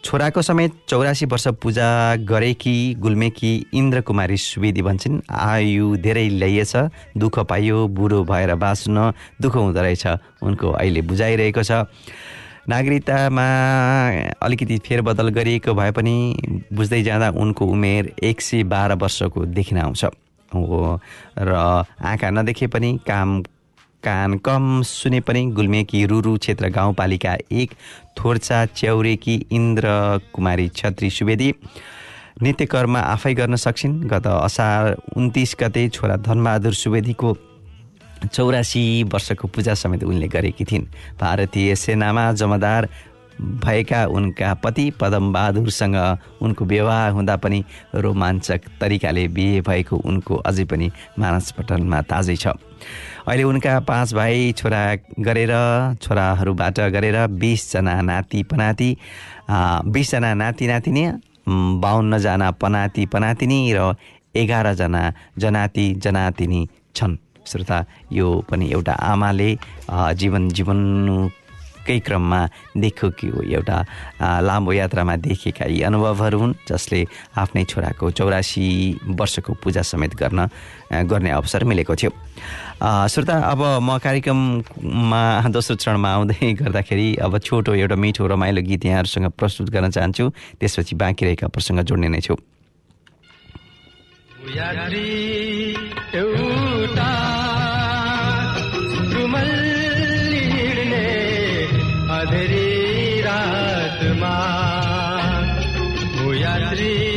छोराको 0.03 0.41
समेत 0.41 0.73
चौरासी 0.87 1.25
वर्ष 1.25 1.47
पूजा 1.61 2.15
गरेकी 2.29 2.75
गुल्मेकी 2.99 3.53
इन्द्र 3.73 4.01
कुमारी 4.01 4.37
सुवेदी 4.37 4.81
भन्छन्। 4.81 5.21
आयु 5.29 5.95
धेरै 5.97 6.27
ल्याइएछ 6.29 6.73
दुःख 7.17 7.39
पाइयो 7.49 7.87
बुढो 7.87 8.23
भएर 8.23 8.55
बाँच्न 8.55 9.11
दुःख 9.41 9.55
हुँदो 9.55 9.81
रहेछ। 9.81 10.05
उनको 10.43 10.71
अहिले 10.71 11.01
बुझाइरहेको 11.01 11.63
छ। 11.63 11.89
नागरिकतामा 12.69 13.47
अलिकति 14.41 14.77
फेरबदल 14.85 15.29
गरिएको 15.29 15.73
भए 15.73 15.91
पनि 15.91 16.15
बुझ्दै 16.73 17.01
जाँदा 17.03 17.29
उनको 17.37 17.65
उमेर 17.65 18.13
एक 18.23 18.41
सय 18.41 18.63
बाह्र 18.63 18.93
वर्षको 18.97 19.45
देखिन 19.45 19.77
आउँछ। 19.77 20.05
हो 20.51 20.99
र 21.37 21.51
आँखा 21.53 22.29
नदेखे 22.29 22.67
पनि 22.67 22.99
काम 23.07 23.41
कान 24.05 24.37
कम 24.45 24.81
सुने 24.83 25.19
पनि 25.19 25.45
गुल्मेकी 25.51 26.05
रुरु 26.05 26.37
क्षेत्र 26.37 26.69
गाउँपालिका 26.69 27.35
एक 27.53 27.71
थोर्चा 28.17 28.65
च्याउरेकी 28.75 29.35
इन्द्र 29.51 29.87
कुमारी 30.33 30.67
छत्री 30.75 31.09
सुवेदी 31.09 31.53
नृत्यकर्म 32.41 32.97
आफै 32.97 33.33
गर्न 33.33 33.55
सक्छिन्। 33.55 34.01
गत 34.11 34.27
असार 34.27 34.95
उन्तिस 35.17 35.55
गते 35.59 35.87
छोरा 35.89 36.15
धनबहादुर 36.19 36.73
सुवेदीको 36.73 37.35
चौरासी 38.25 38.83
वर्षको 39.13 39.47
पूजा 39.47 39.73
समेत 39.73 40.03
उनले 40.03 40.27
गरेकी 40.27 40.65
थिइन्। 40.65 40.85
भारतीय 41.21 41.75
सेनामा 41.75 42.31
जमादार 42.33 42.87
भएका 43.41 44.05
उनका 44.07 44.53
पति 44.63 44.91
पदमबहादुरसँग 44.99 45.95
उनको 46.41 46.65
विवाह 46.65 47.09
हुँदा 47.09 47.35
पनि 47.37 47.63
रोमाञ्चक 47.95 48.61
तरिकाले 48.81 49.27
बिहे 49.27 49.61
भएको 49.61 49.95
उनको 49.97 50.35
अझै 50.45 50.65
पनि 50.65 50.87
मानसपटलमा 51.19 52.01
ताजै 52.01 52.35
छ। 52.35 52.47
अहिले 53.27 53.43
उनका 53.43 53.79
पाँच 53.89 54.13
भाइ 54.13 54.51
छोरा 54.57 54.83
गरेर 55.19 55.53
छोराहरूबाट 56.01 56.79
गरेर 56.95 57.17
बिसजना 57.35 58.01
नाति 58.01 58.43
पनाति 58.43 58.89
बिसजना 59.87 60.33
नाति 60.33 60.67
नातिनी 60.67 61.03
बाहन्नजना 61.81 62.51
पनाति 62.61 63.05
पनातिनी 63.05 63.59
र 63.73 63.93
एघारजना 64.35 65.01
जनाति 65.37 65.85
जनातिनी 65.95 66.67
छन्। 66.95 67.17
श्रोता 67.47 67.85
यो 68.11 68.27
पनि 68.49 68.71
एउटा 68.71 68.93
आमाले 69.05 69.49
जीवन 70.19 70.49
जीवनकै 71.85 71.99
क्रममा 72.01 72.49
देखो 72.77 73.09
कि 73.13 73.27
एउटा 73.53 73.77
लामो 74.41 74.71
यात्रामा 74.73 75.15
देखेका 75.21 75.65
यी 75.69 75.81
अनुभवहरू 75.85 76.39
हुन् 76.39 76.53
जसले 76.67 77.05
आफ्नै 77.37 77.63
छोराको 77.69 78.11
चौरासी 78.11 78.65
वर्षको 79.05 79.53
पूजा 79.61 79.81
समेत 79.81 80.15
गर्न 80.17 80.49
गर्ने 81.05 81.29
अवसर 81.31 81.63
मिलेको 81.63 81.95
थियो। 81.95 82.11
श्रोता 82.81 83.35
अब 83.53 83.61
म 83.81 83.97
कार्यक्रममा 84.01 85.21
दोस्रो 85.53 85.75
चरणमा 85.77 86.09
आउँदै 86.09 86.53
गर्दाखेरि 86.61 87.15
अब 87.21 87.37
छोटो 87.39 87.73
एउटा 87.75 87.95
मिठो 87.95 88.27
रमाइलो 88.27 88.61
गीत 88.61 88.85
यहाँहरूसँग 88.85 89.29
प्रस्तुत 89.37 89.69
गर्न 89.69 89.89
चाहन्छु 89.89 90.25
त्यसपछि 90.59 90.95
बाँकी 90.95 91.25
रहेका 91.25 91.47
प्रसङ्ग 91.53 91.81
जोड्ने 91.85 92.09
नै 92.09 92.21
छु। 92.25 92.35
आँसुको 102.25 102.47
लिएर 102.47 103.27
पूजा 106.15 107.14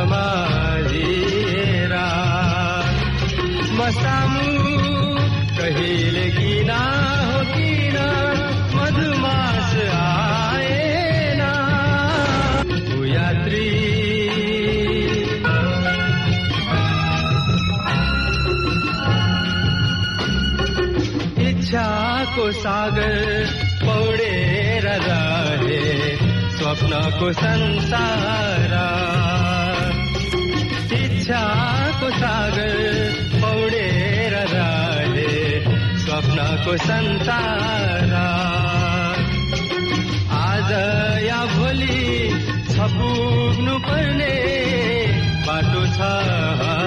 समाजिएर 0.00 1.92
मसामु 3.78 4.46
कहिले 5.58 6.26
किन 6.30 6.70
हो 6.70 7.40
किन 7.52 7.96
मधुमास 8.76 9.74
आएन 9.96 11.42
ऊ 12.96 13.04
यात्री। 13.04 13.68
इच्छाको 21.48 22.50
सागर 22.52 23.46
पौडेर 23.84 24.88
रहे 24.88 25.29
स्वप्नको 26.70 27.28
संसार। 27.32 28.72
इच्छाको 30.94 32.10
सागर 32.10 32.76
पौडेर 33.34 34.34
रहे 34.52 35.32
स्वप्नको 36.02 36.76
संसार। 36.84 38.14
आज 40.38 40.70
या 41.26 41.40
भोलि 41.56 41.98
छ 42.70 42.90
पुग्नु 42.94 43.78
पर्ने 43.88 44.34
बाटो 45.48 45.82
छ। 45.96 46.79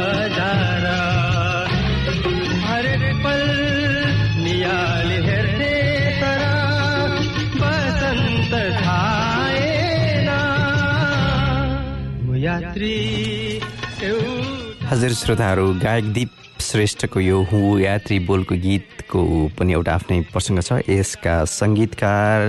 हजुर 14.90 15.12
श्रोताहरू 15.18 15.66
गायक 15.82 16.06
दीप 16.14 16.32
श्रेष्ठको 16.62 17.20
यो 17.20 17.38
हु 17.52 17.60
यात्री 17.80 18.18
बोलको 18.30 18.56
गीतको 18.56 19.20
पनि 19.58 19.74
एउटा 19.74 19.92
आफ्नै 19.94 20.20
प्रसङ्ग 20.34 20.60
छ। 20.62 20.70
यसका 20.90 21.36
सङ्गीतकार 21.50 22.40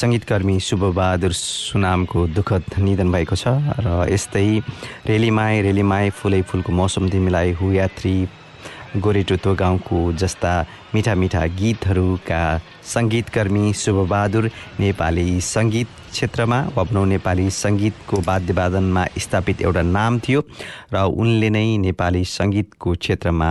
सङ्गीतकर्मी 0.00 0.56
शुभबहादुर 0.68 1.32
सुनामको 1.36 2.18
दुःखद 2.36 2.64
निधन 2.80 3.08
भएको 3.12 3.36
छ। 3.36 3.44
र 3.84 4.08
यस्तै 4.08 4.48
रेलीमाई 5.06 5.54
रेलीमाई 5.68 6.10
फुलै 6.16 6.42
फुलको 6.48 6.72
मौसम 6.72 7.04
तिमीलाई 7.12 7.50
हु 7.60 7.72
यात्री 7.72 8.14
गोरेटो 8.94 9.54
गाउँको 9.54 10.00
जस्ता 10.12 10.52
मिठा 10.94 11.14
मिठा 11.14 11.44
गीतहरूका 11.56 12.42
सङ्गीतकर्मी 12.84 13.72
शुभबहादुर 13.74 14.50
नेपाली 14.80 15.40
सङ्गीत 15.40 15.88
क्षेत्रमा 16.10 16.58
वा 16.76 16.82
भनौँ 16.82 17.06
नेपाली 17.08 17.48
सङ्गीतको 17.52 18.20
वाद्यवादनमा 18.20 19.04
स्थापित 19.18 19.62
एउटा 19.62 19.82
नाम 19.88 20.18
थियो 20.20 20.40
र 20.92 21.04
उनले 21.14 21.50
नै 21.50 21.66
नेपाली 21.78 22.24
सङ्गीतको 22.28 22.92
क्षेत्रमा 22.96 23.50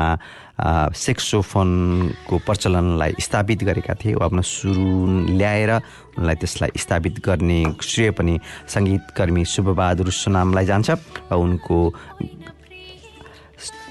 सेक्सोफोनको 0.95 2.37
प्रचलनलाई 2.39 3.13
स्थापित 3.19 3.63
गरेका 3.63 3.93
थिए 3.97 4.13
वा 4.13 4.25
आफ्नो 4.25 4.41
सुरु 4.45 4.85
ल्याएर 5.33 5.71
उनलाई 6.17 6.35
त्यसलाई 6.37 6.71
स्थापित 6.77 7.19
गर्ने 7.25 7.59
श्रेय 7.81 8.11
पनि 8.13 8.39
सङ्गीतकर्मी 8.69 9.45
शुभबहादुर 9.47 10.09
सुनामलाई 10.13 10.65
जान्छ 10.65 10.89
र 10.91 11.33
उनको 11.35 11.77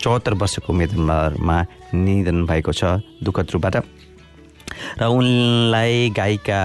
चौहत्तर 0.00 0.34
वर्षको 0.34 0.72
उमेरमा 0.72 1.58
निधन 1.94 2.44
भएको 2.46 2.72
छ 2.72 2.84
दुःखद 3.22 3.50
रूपबाट 3.52 3.76
र 4.98 5.04
उनलाई 5.08 6.10
गायिका 6.10 6.60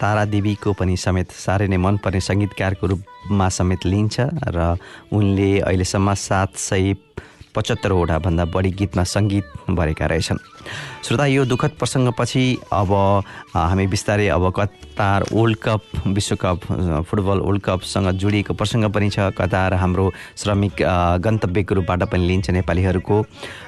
तारा 0.00 0.24
देवीको 0.26 0.72
पनि 0.74 0.96
समेत 0.96 1.32
साह्रै 1.34 1.68
नै 1.68 1.78
मनपर्ने 1.78 2.20
सङ्गीतकारको 2.22 2.86
रूपमा 2.86 3.48
समेत 3.50 3.86
लिन्छ 3.86 4.16
र 4.48 4.76
उनले 5.12 5.50
अहिलेसम्म 5.60 6.14
सात 6.18 6.56
सय 6.60 6.94
पचहत्तरवटा 7.58 8.18
भन्दा 8.22 8.44
बढी 8.54 8.70
गीतमा 8.78 9.04
सङ्गीत 9.04 9.46
भरेका 9.74 10.06
रहेछन्। 10.06 10.38
श्रोता 11.04 11.26
यो 11.26 11.44
दुःखद 11.44 11.72
प्रसङ्गपछि 11.80 12.44
अब 12.72 12.90
हामी 13.54 13.86
बिस्तारै 13.86 14.26
अब 14.28 14.44
कतार 14.54 15.24
वर्ल्ड 15.32 15.56
कप 15.58 15.82
विश्वकप 16.06 16.58
फुटबल 17.08 17.38
वर्ल्ड 17.40 17.62
कपसँग 17.64 18.08
जोडिएको 18.20 18.54
प्रसङ्ग 18.54 18.84
पनि 18.92 19.08
छ। 19.10 19.32
कतार 19.32 19.74
हाम्रो 19.74 20.06
श्रमिक 20.36 20.82
गन्तव्यको 21.24 21.74
रूपबाट 21.74 22.02
पनि 22.12 22.26
लिन्छ 22.28 22.50
नेपालीहरूको। 22.50 23.16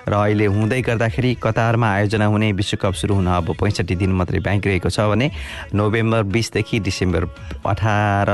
र 0.08 0.12
अहिले 0.12 0.46
हुँदै 0.46 0.80
गर्दाखेरि 0.82 1.34
कतारमा 1.42 1.88
आयोजना 1.88 2.26
हुने 2.28 2.52
विश्वकप 2.52 2.94
सुरु 3.00 3.14
हुन 3.14 3.26
अब 3.26 3.56
पैँसठी 3.56 3.94
दिन 3.96 4.12
मात्रै 4.12 4.40
बाँकी 4.44 4.68
रहेको 4.68 4.90
छ 4.90 5.08
भने 5.08 5.30
नोभेम्बर 5.74 6.22
बिसदेखि 6.28 6.78
डिसेम्बर 6.84 7.22
अठार 7.64 8.28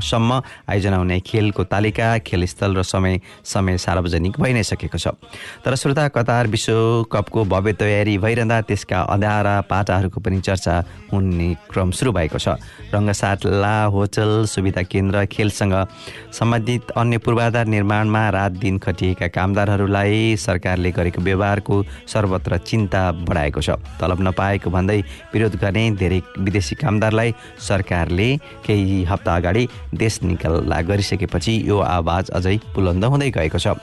सम्म 0.00 0.40
आयोजना 0.70 0.96
हुने 0.96 1.20
खेलको 1.20 1.64
तालिका 1.64 2.18
खेलस्थल 2.18 2.76
र 2.76 2.82
समय 2.84 3.20
समय 3.44 3.78
सार्वजनिक 3.78 4.40
भइ 4.40 4.52
नै 4.52 4.62
सकेको 4.64 4.98
छ। 4.98 5.14
तर 5.64 5.74
श्रोता 5.74 6.08
कतार 6.08 6.46
विश्वकपको 6.48 7.44
भव्य 7.44 7.72
तयारी 7.72 8.16
भइरहँदा 8.18 8.60
त्यसका 8.60 9.00
अँध्यारा 9.14 9.60
पाटाहरूको 9.70 10.20
पनि 10.20 10.40
चर्चा 10.40 10.74
हुने 11.12 11.54
क्रम 11.70 11.90
सुरु 11.90 12.12
भएको 12.12 12.38
छ। 12.38 12.56
रङ्गशाला 12.94 13.76
होटल 13.94 14.44
सुविधा 14.46 14.82
केन्द्र 14.84 15.24
खेलसँग 15.26 15.74
सम्बन्धित 16.32 16.90
अन्य 16.96 17.18
पूर्वाधार 17.18 17.66
निर्माणमा 17.66 18.28
रात 18.30 18.52
दिन 18.58 18.78
खटिएका 18.78 19.28
कामदारहरूलाई 19.28 20.36
सरकारले 20.36 20.90
गरेको 20.90 21.22
व्यवहारको 21.22 21.82
सर्वत्र 22.06 22.58
चिन्ता 22.58 23.02
बढाएको 23.24 23.60
छ। 23.60 23.70
तलब 24.00 24.20
नपाएको 24.22 24.70
भन्दै 24.70 25.00
विरोध 25.34 25.56
गर्ने 25.60 25.90
धेरै 25.98 26.20
विदेशी 26.38 26.74
कामदारलाई 26.74 27.34
सरकारले 27.60 28.28
केही 28.66 29.02
हप्ता 29.04 29.36
अगाडि 29.36 29.64
देश 29.92 30.22
निकाल्ला 30.22 30.80
गरिसकेपछि 30.80 31.52
यो 31.68 31.78
आवाज 31.78 32.30
अझै 32.30 32.56
बुलन्द 32.74 33.04
हुँदै 33.04 33.30
गएको 33.30 33.58
छ। 33.58 33.76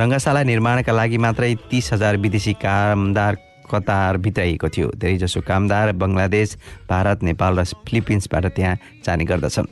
रङ्गशाला 0.00 0.42
निर्माणका 0.46 0.92
लागि 0.92 1.18
मात्रै 1.18 1.54
तिस 1.70 1.92
हजार 1.92 2.16
विदेशी 2.16 2.52
कामदार 2.62 3.36
कतार 3.70 4.16
भित्राइएको 4.18 4.68
थियो। 4.68 4.88
धेरैजसो 4.98 5.40
कामदार 5.46 5.92
बङ्गलादेश 5.94 6.56
भारत 6.90 7.22
नेपाल 7.22 7.58
र 7.58 7.64
फिलिपिन्सबाट 7.86 8.44
त्यहाँ 8.56 8.76
जाने 9.06 9.24
गर्दछन्। 9.24 9.66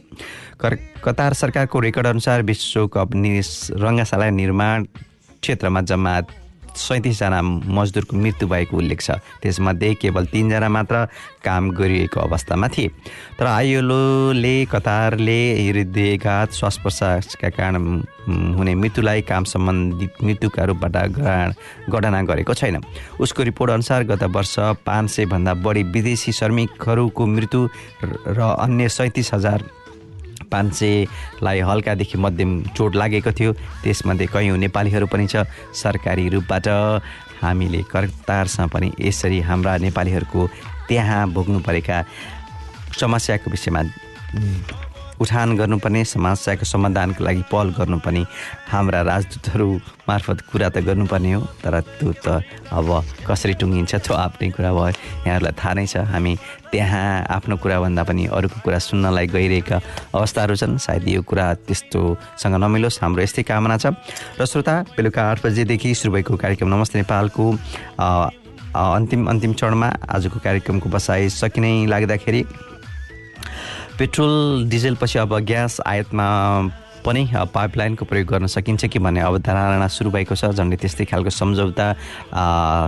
कर 0.60 0.72
कतार 1.02 1.32
सरकारको 1.34 1.80
रेकर्ड 1.80 2.06
अनुसार 2.06 2.42
विश्वकप 2.42 3.14
नि 3.14 3.42
रङ्गशाला 3.74 4.30
निर्माण 4.30 4.84
क्षेत्रमा 5.42 5.80
जम्मा 5.80 6.14
सैँतिसजना 6.76 7.40
मजदुरको 7.42 8.16
मृत्यु 8.16 8.48
भएको 8.48 8.76
उल्लेख 8.76 9.00
छ। 9.00 9.11
त्यसमध्ये 9.42 9.94
केवल 9.94 10.26
तिनजना 10.26 10.68
मात्र 10.68 11.07
काम 11.44 11.70
गरिएको 11.70 12.20
अवस्थामा 12.20 12.68
थिए। 12.68 12.88
तर 13.38 13.46
आइएलओले 13.46 14.57
कतारले 14.66 15.40
हृदयघात 15.68 16.52
श्वास 16.52 16.76
प्रश्वासका 16.83 17.48
कारण 17.48 18.02
हुने 18.28 18.74
मृत्युलाई 18.74 19.20
काम 19.24 19.44
सम्बन्धित 19.44 20.22
मृत्युका 20.22 20.64
रूपबाट 20.64 20.96
गणना 21.88 22.22
गरेको 22.22 22.54
छैन। 22.54 22.83
उसको 23.20 23.42
रिपोर्ट 23.42 23.70
अनुसार 23.72 24.04
गत 24.04 24.22
वर्ष 24.28 24.54
पाँच 24.85 25.11
सयभन्दा 25.11 25.54
बढी 25.64 25.83
विदेशी 25.88 26.33
श्रमिकहरूको 26.33 27.26
मृत्यु 27.26 27.68
र 28.28 28.40
अन्य 28.59 28.88
सैँतिस 28.90 29.35
हजार 29.35 29.64
पाँच 30.52 30.72
सयलाई 30.74 31.61
हल्कादेखि 31.61 32.18
मध्यम 32.18 32.50
चोट 32.76 32.96
लागेको 32.96 33.32
थियो। 33.32 33.52
त्यसमध्ये 33.84 34.26
कयौँ 34.32 34.56
नेपालीहरू 34.58 35.06
पनि 35.06 35.26
छ। 35.26 35.44
सरकारी 35.74 36.28
रूपबाट 36.28 36.68
हामीले 37.42 37.82
करतारसँग 37.90 38.70
पनि 38.70 38.88
यसरी 39.00 39.40
हाम्रा 39.40 39.76
नेपालीहरूको 39.78 40.40
त्यहाँ 40.88 41.28
भोग्नु 41.32 41.58
परेका 41.61 41.96
समस्याको 43.00 43.50
विषयमा 43.50 43.82
उठान 45.20 45.57
गर्नुपर्ने 45.57 46.04
समस्याको 46.04 46.64
समाधानको 46.64 47.24
लागि 47.24 47.42
पहल 47.50 47.68
गर्नुपर्ने 47.78 48.22
हाम्रा 48.70 49.00
राजदूतहरू 49.02 49.68
मार्फत 50.09 50.38
कुरा 50.50 50.68
त 50.68 50.78
गर्नुपर्ने 50.88 51.33
हो 51.33 51.40
तर 51.62 51.74
त्यो 51.98 52.12
त 52.24 52.42
अब 52.70 52.88
कसरी 53.26 53.54
टुङ्गिन्छ 53.61 53.94
त्यो 53.94 54.14
आफ्नै 54.14 54.48
कुरा 54.54 54.70
भयो 54.72 54.94
यहाँहरूलाई 55.26 55.54
थाहा 55.59 55.72
नै 55.74 55.87
छ। 55.87 56.07
हामी 56.07 56.33
त्यहाँ 56.70 57.26
आफ्नो 57.37 57.57
कुराभन्दा 57.59 58.02
पनि 58.04 58.24
अरूको 58.31 58.59
कुरा 58.64 58.78
सुन्नलाई 58.78 59.26
गइरहेका 59.35 59.76
अवस्थाहरू 60.14 60.54
छन्। 60.54 60.78
सायद 60.78 61.09
यो 61.09 61.22
कुरा 61.24 61.46
त्यस्तोसँग 61.66 62.54
नमिलोस्। 62.62 63.00
हाम्रो 63.02 63.22
यस्तै 63.26 63.42
कामना 63.42 63.76
छ। 63.83 63.96
र 64.38 64.44
श्रोता 64.46 64.74
बेलुका 64.96 65.22
आठ 65.31 65.38
बजेदेखि 65.44 65.94
सुरु 65.94 66.12
भएको 66.14 66.37
कार्यक्रम 66.37 66.68
नमस्ते 66.68 66.98
नेपालको 67.02 67.44
अन्तिम 68.68 69.20
अन्तिम 69.26 69.52
चरणमा 69.59 69.88
आजको 70.07 70.38
कार्यक्रमको 70.44 70.88
बसाइ 70.92 71.28
सकिनै 71.33 71.88
लाग्दाखेरि 71.88 72.40
पेट्रोल 73.98 74.68
डिजेलपछि 74.70 75.18
अब 75.18 75.34
ग्यास 75.42 75.80
आयातमा 75.87 76.26
पनि 77.04 77.26
पाइपलाइनको 77.54 78.04
प्रयोग 78.04 78.26
गर्न 78.28 78.46
सकिन्छ 78.46 78.87
कि 78.87 78.98
भन्ने 78.98 79.20
अवधारणा 79.20 79.87
सुरु 79.88 80.11
भएको 80.11 80.34
छ। 80.34 80.54
झन्डै 80.54 80.76
त्यस्तै 80.76 81.04
खालको 81.11 81.30
सम्झौता 81.30 81.87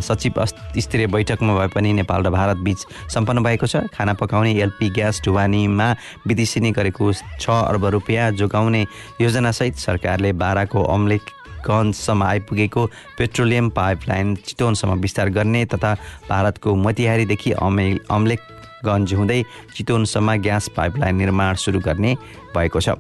सचिव 0.06 0.44
स्तरीय 0.46 1.06
बैठकमा 1.10 1.54
भए 1.58 1.68
पनि 1.74 1.92
नेपाल 1.98 2.22
र 2.22 2.30
भारत 2.30 2.62
बीच 2.62 3.10
सम्पन्न 3.10 3.42
भएको 3.42 3.66
छ। 3.66 3.90
खाना 3.90 4.12
पकाउने 4.22 4.54
एलपी 4.54 4.90
ग्यास 4.94 5.20
ढुवानीमा 5.26 5.88
विदेशी 6.30 6.70
गरेको 6.70 7.12
छ 7.42 7.50
अर्ब 7.50 7.84
रुपियाँ 7.98 8.30
जोगाउने 8.38 8.86
योजनासहित 9.20 9.82
सरकारले 9.82 10.32
बाह्रको 10.38 10.84
अम्लेख 10.94 11.22
गन्जसम्म 11.66 12.22
आइपुगेको 12.22 12.86
पेट्रोलियम 13.18 13.68
पाइपलाइन 13.74 14.34
चितवनसम्म 14.46 15.00
विस्तार 15.00 15.28
गर्ने 15.34 15.64
तथा 15.74 15.94
भारतको 16.30 16.74
मोतिहारीदेखि 16.86 17.52
अमे 17.58 17.90
अम्लेख 18.10 18.40
गन्ज 18.84 19.14
हुँदै 19.14 19.42
चितवनसम्म 19.76 20.36
ग्यास 20.42 20.68
पाइपलाइन 20.76 21.16
निर्माण 21.16 21.54
सुरु 21.54 21.80
गर्ने 21.80 22.14
भएको 22.54 22.80
छ। 22.80 22.96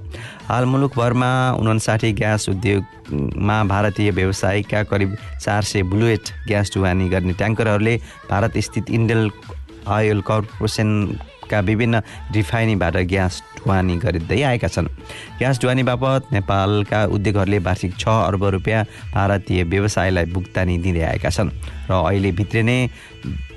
हाल 0.48 0.64
मुलुकभरमा 0.64 1.30
उनासाठी 1.58 2.12
ग्यास 2.12 2.48
उद्योगमा 2.48 3.56
भारतीय 3.64 4.10
व्यवसायिकका 4.10 4.82
करिब 4.86 5.16
चार 5.40 5.62
सय 5.62 5.82
ब्लुएट 5.88 6.24
ग्यास 6.46 6.70
ढुवानी 6.74 7.08
गर्ने 7.08 7.32
ट्याङ्करहरूले 7.32 7.96
भारत 8.30 8.58
स्थित 8.58 8.90
इन्डेल 8.90 9.30
अयल 9.88 10.20
कर्पोरेसनका 10.22 11.60
विभिन्न 11.60 12.02
रिफाइनीबाट 12.34 12.96
ग्यास 13.10 13.42
ढुवानी 13.58 13.96
गरिँदै 13.96 14.40
आएका 14.42 14.68
छन्। 14.68 14.86
ग्यास 15.38 15.60
ढुवानी 15.60 15.82
बापत 15.82 16.32
नेपालका 16.32 17.04
उद्योगहरूले 17.16 17.58
वार्षिक 17.58 17.96
छ 17.98 18.08
अर्ब 18.08 18.44
रुपियाँ 18.56 18.84
भारतीय 19.14 19.62
व्यवसायलाई 19.64 20.24
भुक्तानी 20.32 20.78
दिँदै 20.78 21.02
आएका 21.10 21.30
छन्। 21.30 21.50
र 21.90 21.92
अहिले 21.92 22.30
भित्रै 22.32 22.62
नै 22.62 22.78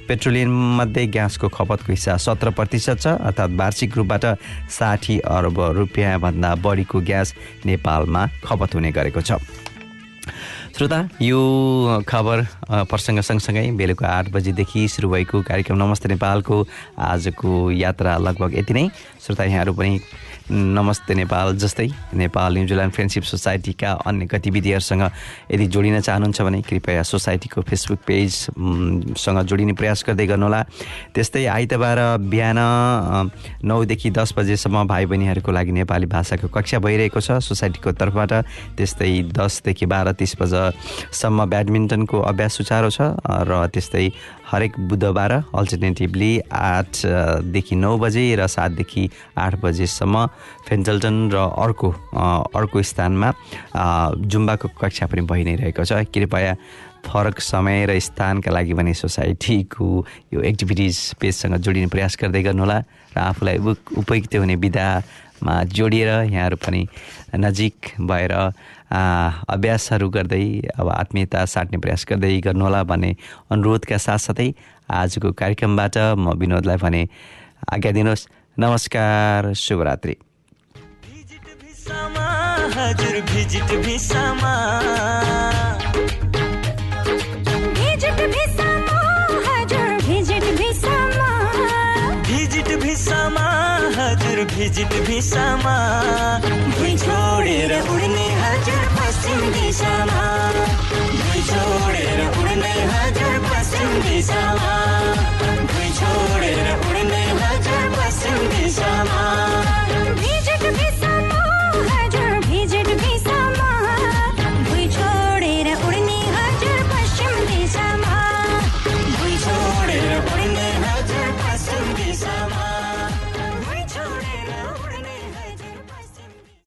पेट्रोलियममध्ये 0.07 1.05
ग्यासको 1.07 1.47
खपतको 1.49 1.91
हिस्सा 1.91 2.17
सत्र 2.17 2.49
प्रतिशत 2.51 2.97
छ 2.99 3.07
अर्थात् 3.19 3.57
वार्षिक 3.59 3.97
रूपबाट 3.97 4.25
साठी 4.69 5.19
अर्ब 5.19 5.59
रुपियाँभन्दा 5.77 6.55
बढीको 6.63 6.99
ग्यास 7.01 7.33
नेपालमा 7.65 8.27
खपत 8.45 8.75
हुने 8.75 8.91
गरेको 8.91 9.21
छ। 9.21 9.39
श्रोता 10.73 10.99
यो 11.21 11.39
खबर 12.07 12.37
प्रसङ्ग 12.89 13.21
सँगसँगै 13.21 13.71
बेलुका 13.77 14.07
आठ 14.09 14.29
बजीदेखि 14.33 14.87
सुरु 14.87 15.09
भएको 15.09 15.41
कार्यक्रम 15.45 15.77
नमस्ते 15.77 16.09
नेपालको 16.09 16.57
आजको 16.97 17.51
यात्रा 17.71 18.17
लगभग 18.17 18.57
यति 18.57 18.73
नै। 18.73 18.87
श्रोता 19.21 19.43
यहाँहरू 19.43 19.73
पनि 19.73 19.99
नमस्ते 20.51 21.13
नेपाल 21.15 21.55
जस्तै 21.55 21.87
नेपाल 22.19 22.53
न्युजिल्यान्ड 22.53 22.93
फ्रेन्डसिप 22.93 23.23
सोसाइटीका 23.23 23.91
अन्य 24.03 24.25
गतिविधिहरूसँग 24.27 25.03
यदि 25.51 25.65
जोडिन 25.71 25.99
चाहनुहुन्छ 26.03 26.41
भने 26.41 26.61
कृपया 26.67 27.03
सोसाइटीको 27.03 27.61
फेसबुक 27.63 27.99
पेज 28.03 28.51
म, 28.51 29.15
सँग 29.15 29.39
जोडिने 29.47 29.73
प्रयास 29.79 30.03
गर्दै 30.03 30.25
गर्नुहोला। 30.27 30.61
त्यस्तै 31.15 31.45
आइतबार 31.47 31.99
बिहान 32.27 32.59
नौदेखि 33.63 34.11
दस 34.11 34.33
बजेसम्म 34.35 34.83
भाइ 34.83 35.05
बहिनीहरूको 35.07 35.51
लागि 35.51 35.71
नेपाली 35.79 36.05
भाषाको 36.11 36.47
कक्षा 36.51 36.79
भइरहेको 36.83 37.19
छ। 37.23 37.39
सोसाइटीको 37.39 37.91
तर्फबाट 37.95 38.31
त्यस्तै 38.75 39.31
दसदेखि 39.31 39.85
बाह्र 39.87 40.11
तिस 40.19 40.35
बजेसम्म 40.43 41.39
ब्याडमिन्टनको 41.39 42.19
अभ्यास 42.19 42.51
सुचारो 42.59 42.89
छ 42.91 43.15
र 43.23 43.63
त्यस्तै 43.71 44.11
हरेक 44.53 44.73
बुधबार 44.79 45.31
अल्टरनेटिभली 45.57 46.31
आठदेखि 46.53 47.75
नौ 47.75 47.97
बजे 47.97 48.23
र 48.37 48.47
सातदेखि 48.47 49.03
आठ 49.37 49.53
बजेसम्म 49.61 50.25
फेन्जल्टन 50.69 51.17
र 51.33 51.37
अर्को 51.57 51.89
अर्को 52.53 52.81
स्थानमा 52.85 53.29
जुम्बाको 54.31 54.67
कक्षा 54.77 55.05
पनि 55.09 55.21
भइ 55.25 55.43
नै 55.43 55.55
रहेको 55.57 55.83
छ। 55.83 56.05
कृपया 56.13 56.53
फरक 57.03 57.39
समय 57.41 57.85
र 57.89 57.99
स्थानका 57.99 58.51
लागि 58.51 58.73
भने 58.73 58.93
सोसाइटीको 58.93 59.87
यो 60.33 60.39
एक्टिभिटिज 60.39 60.95
पेजसँग 61.19 61.55
जोडिने 61.59 61.87
प्रयास 61.91 62.17
गर्दै 62.21 62.41
गर्नुहोला 62.47 62.77
र 63.11 63.17
आफूलाई 63.19 63.57
उप- 63.57 63.97
उपयुक्त 63.99 64.35
हुने 64.39 64.55
विधामा 64.55 65.55
जोडिएर 65.67 66.09
यहाँहरू 66.31 66.57
पनि 66.63 66.81
नजिक 67.35 67.75
भएर 68.07 68.33
अभ्यासहरू 68.93 70.09
गर्दै 70.09 70.45
अब 70.77 70.89
आत्मीयता 70.89 71.45
साट्ने 71.45 71.77
प्रयास 71.77 72.05
गर्दै 72.09 72.33
गर्नुहोला 72.45 72.81
भन्ने 72.83 73.11
अनुरोधका 73.51 73.97
साथसाथै 73.97 74.49
आजको 74.89 75.31
कार्यक्रमबाट 75.33 75.97
म 75.97 76.37
विनोदलाई 76.37 76.77
भने 76.77 77.01
आज्ञा 77.73 77.91
दिनुहोस्। 77.91 78.27
नमस्कार 78.59 79.53
शुभरात्रि। 79.57 80.15
हजुर 82.73 83.15
भिजिट 83.29 83.69
भिसामा। 83.85 84.53
भिजिट 94.63 94.93
भिसामा। 95.07 95.75
भुइँ 96.75 96.95
छोडेर 96.97 97.71
उड्ने 97.83 98.27
हजुर 98.41 98.85
पश्चिम 98.95 99.41
दिशामा। 99.51 100.23
भुइँ 101.19 101.43
छोडेर 101.49 102.21
उड्ने 102.39 102.73
हजुर 102.93 103.39
पश्चिम 103.49 103.91
दिशामा। 104.07 105.42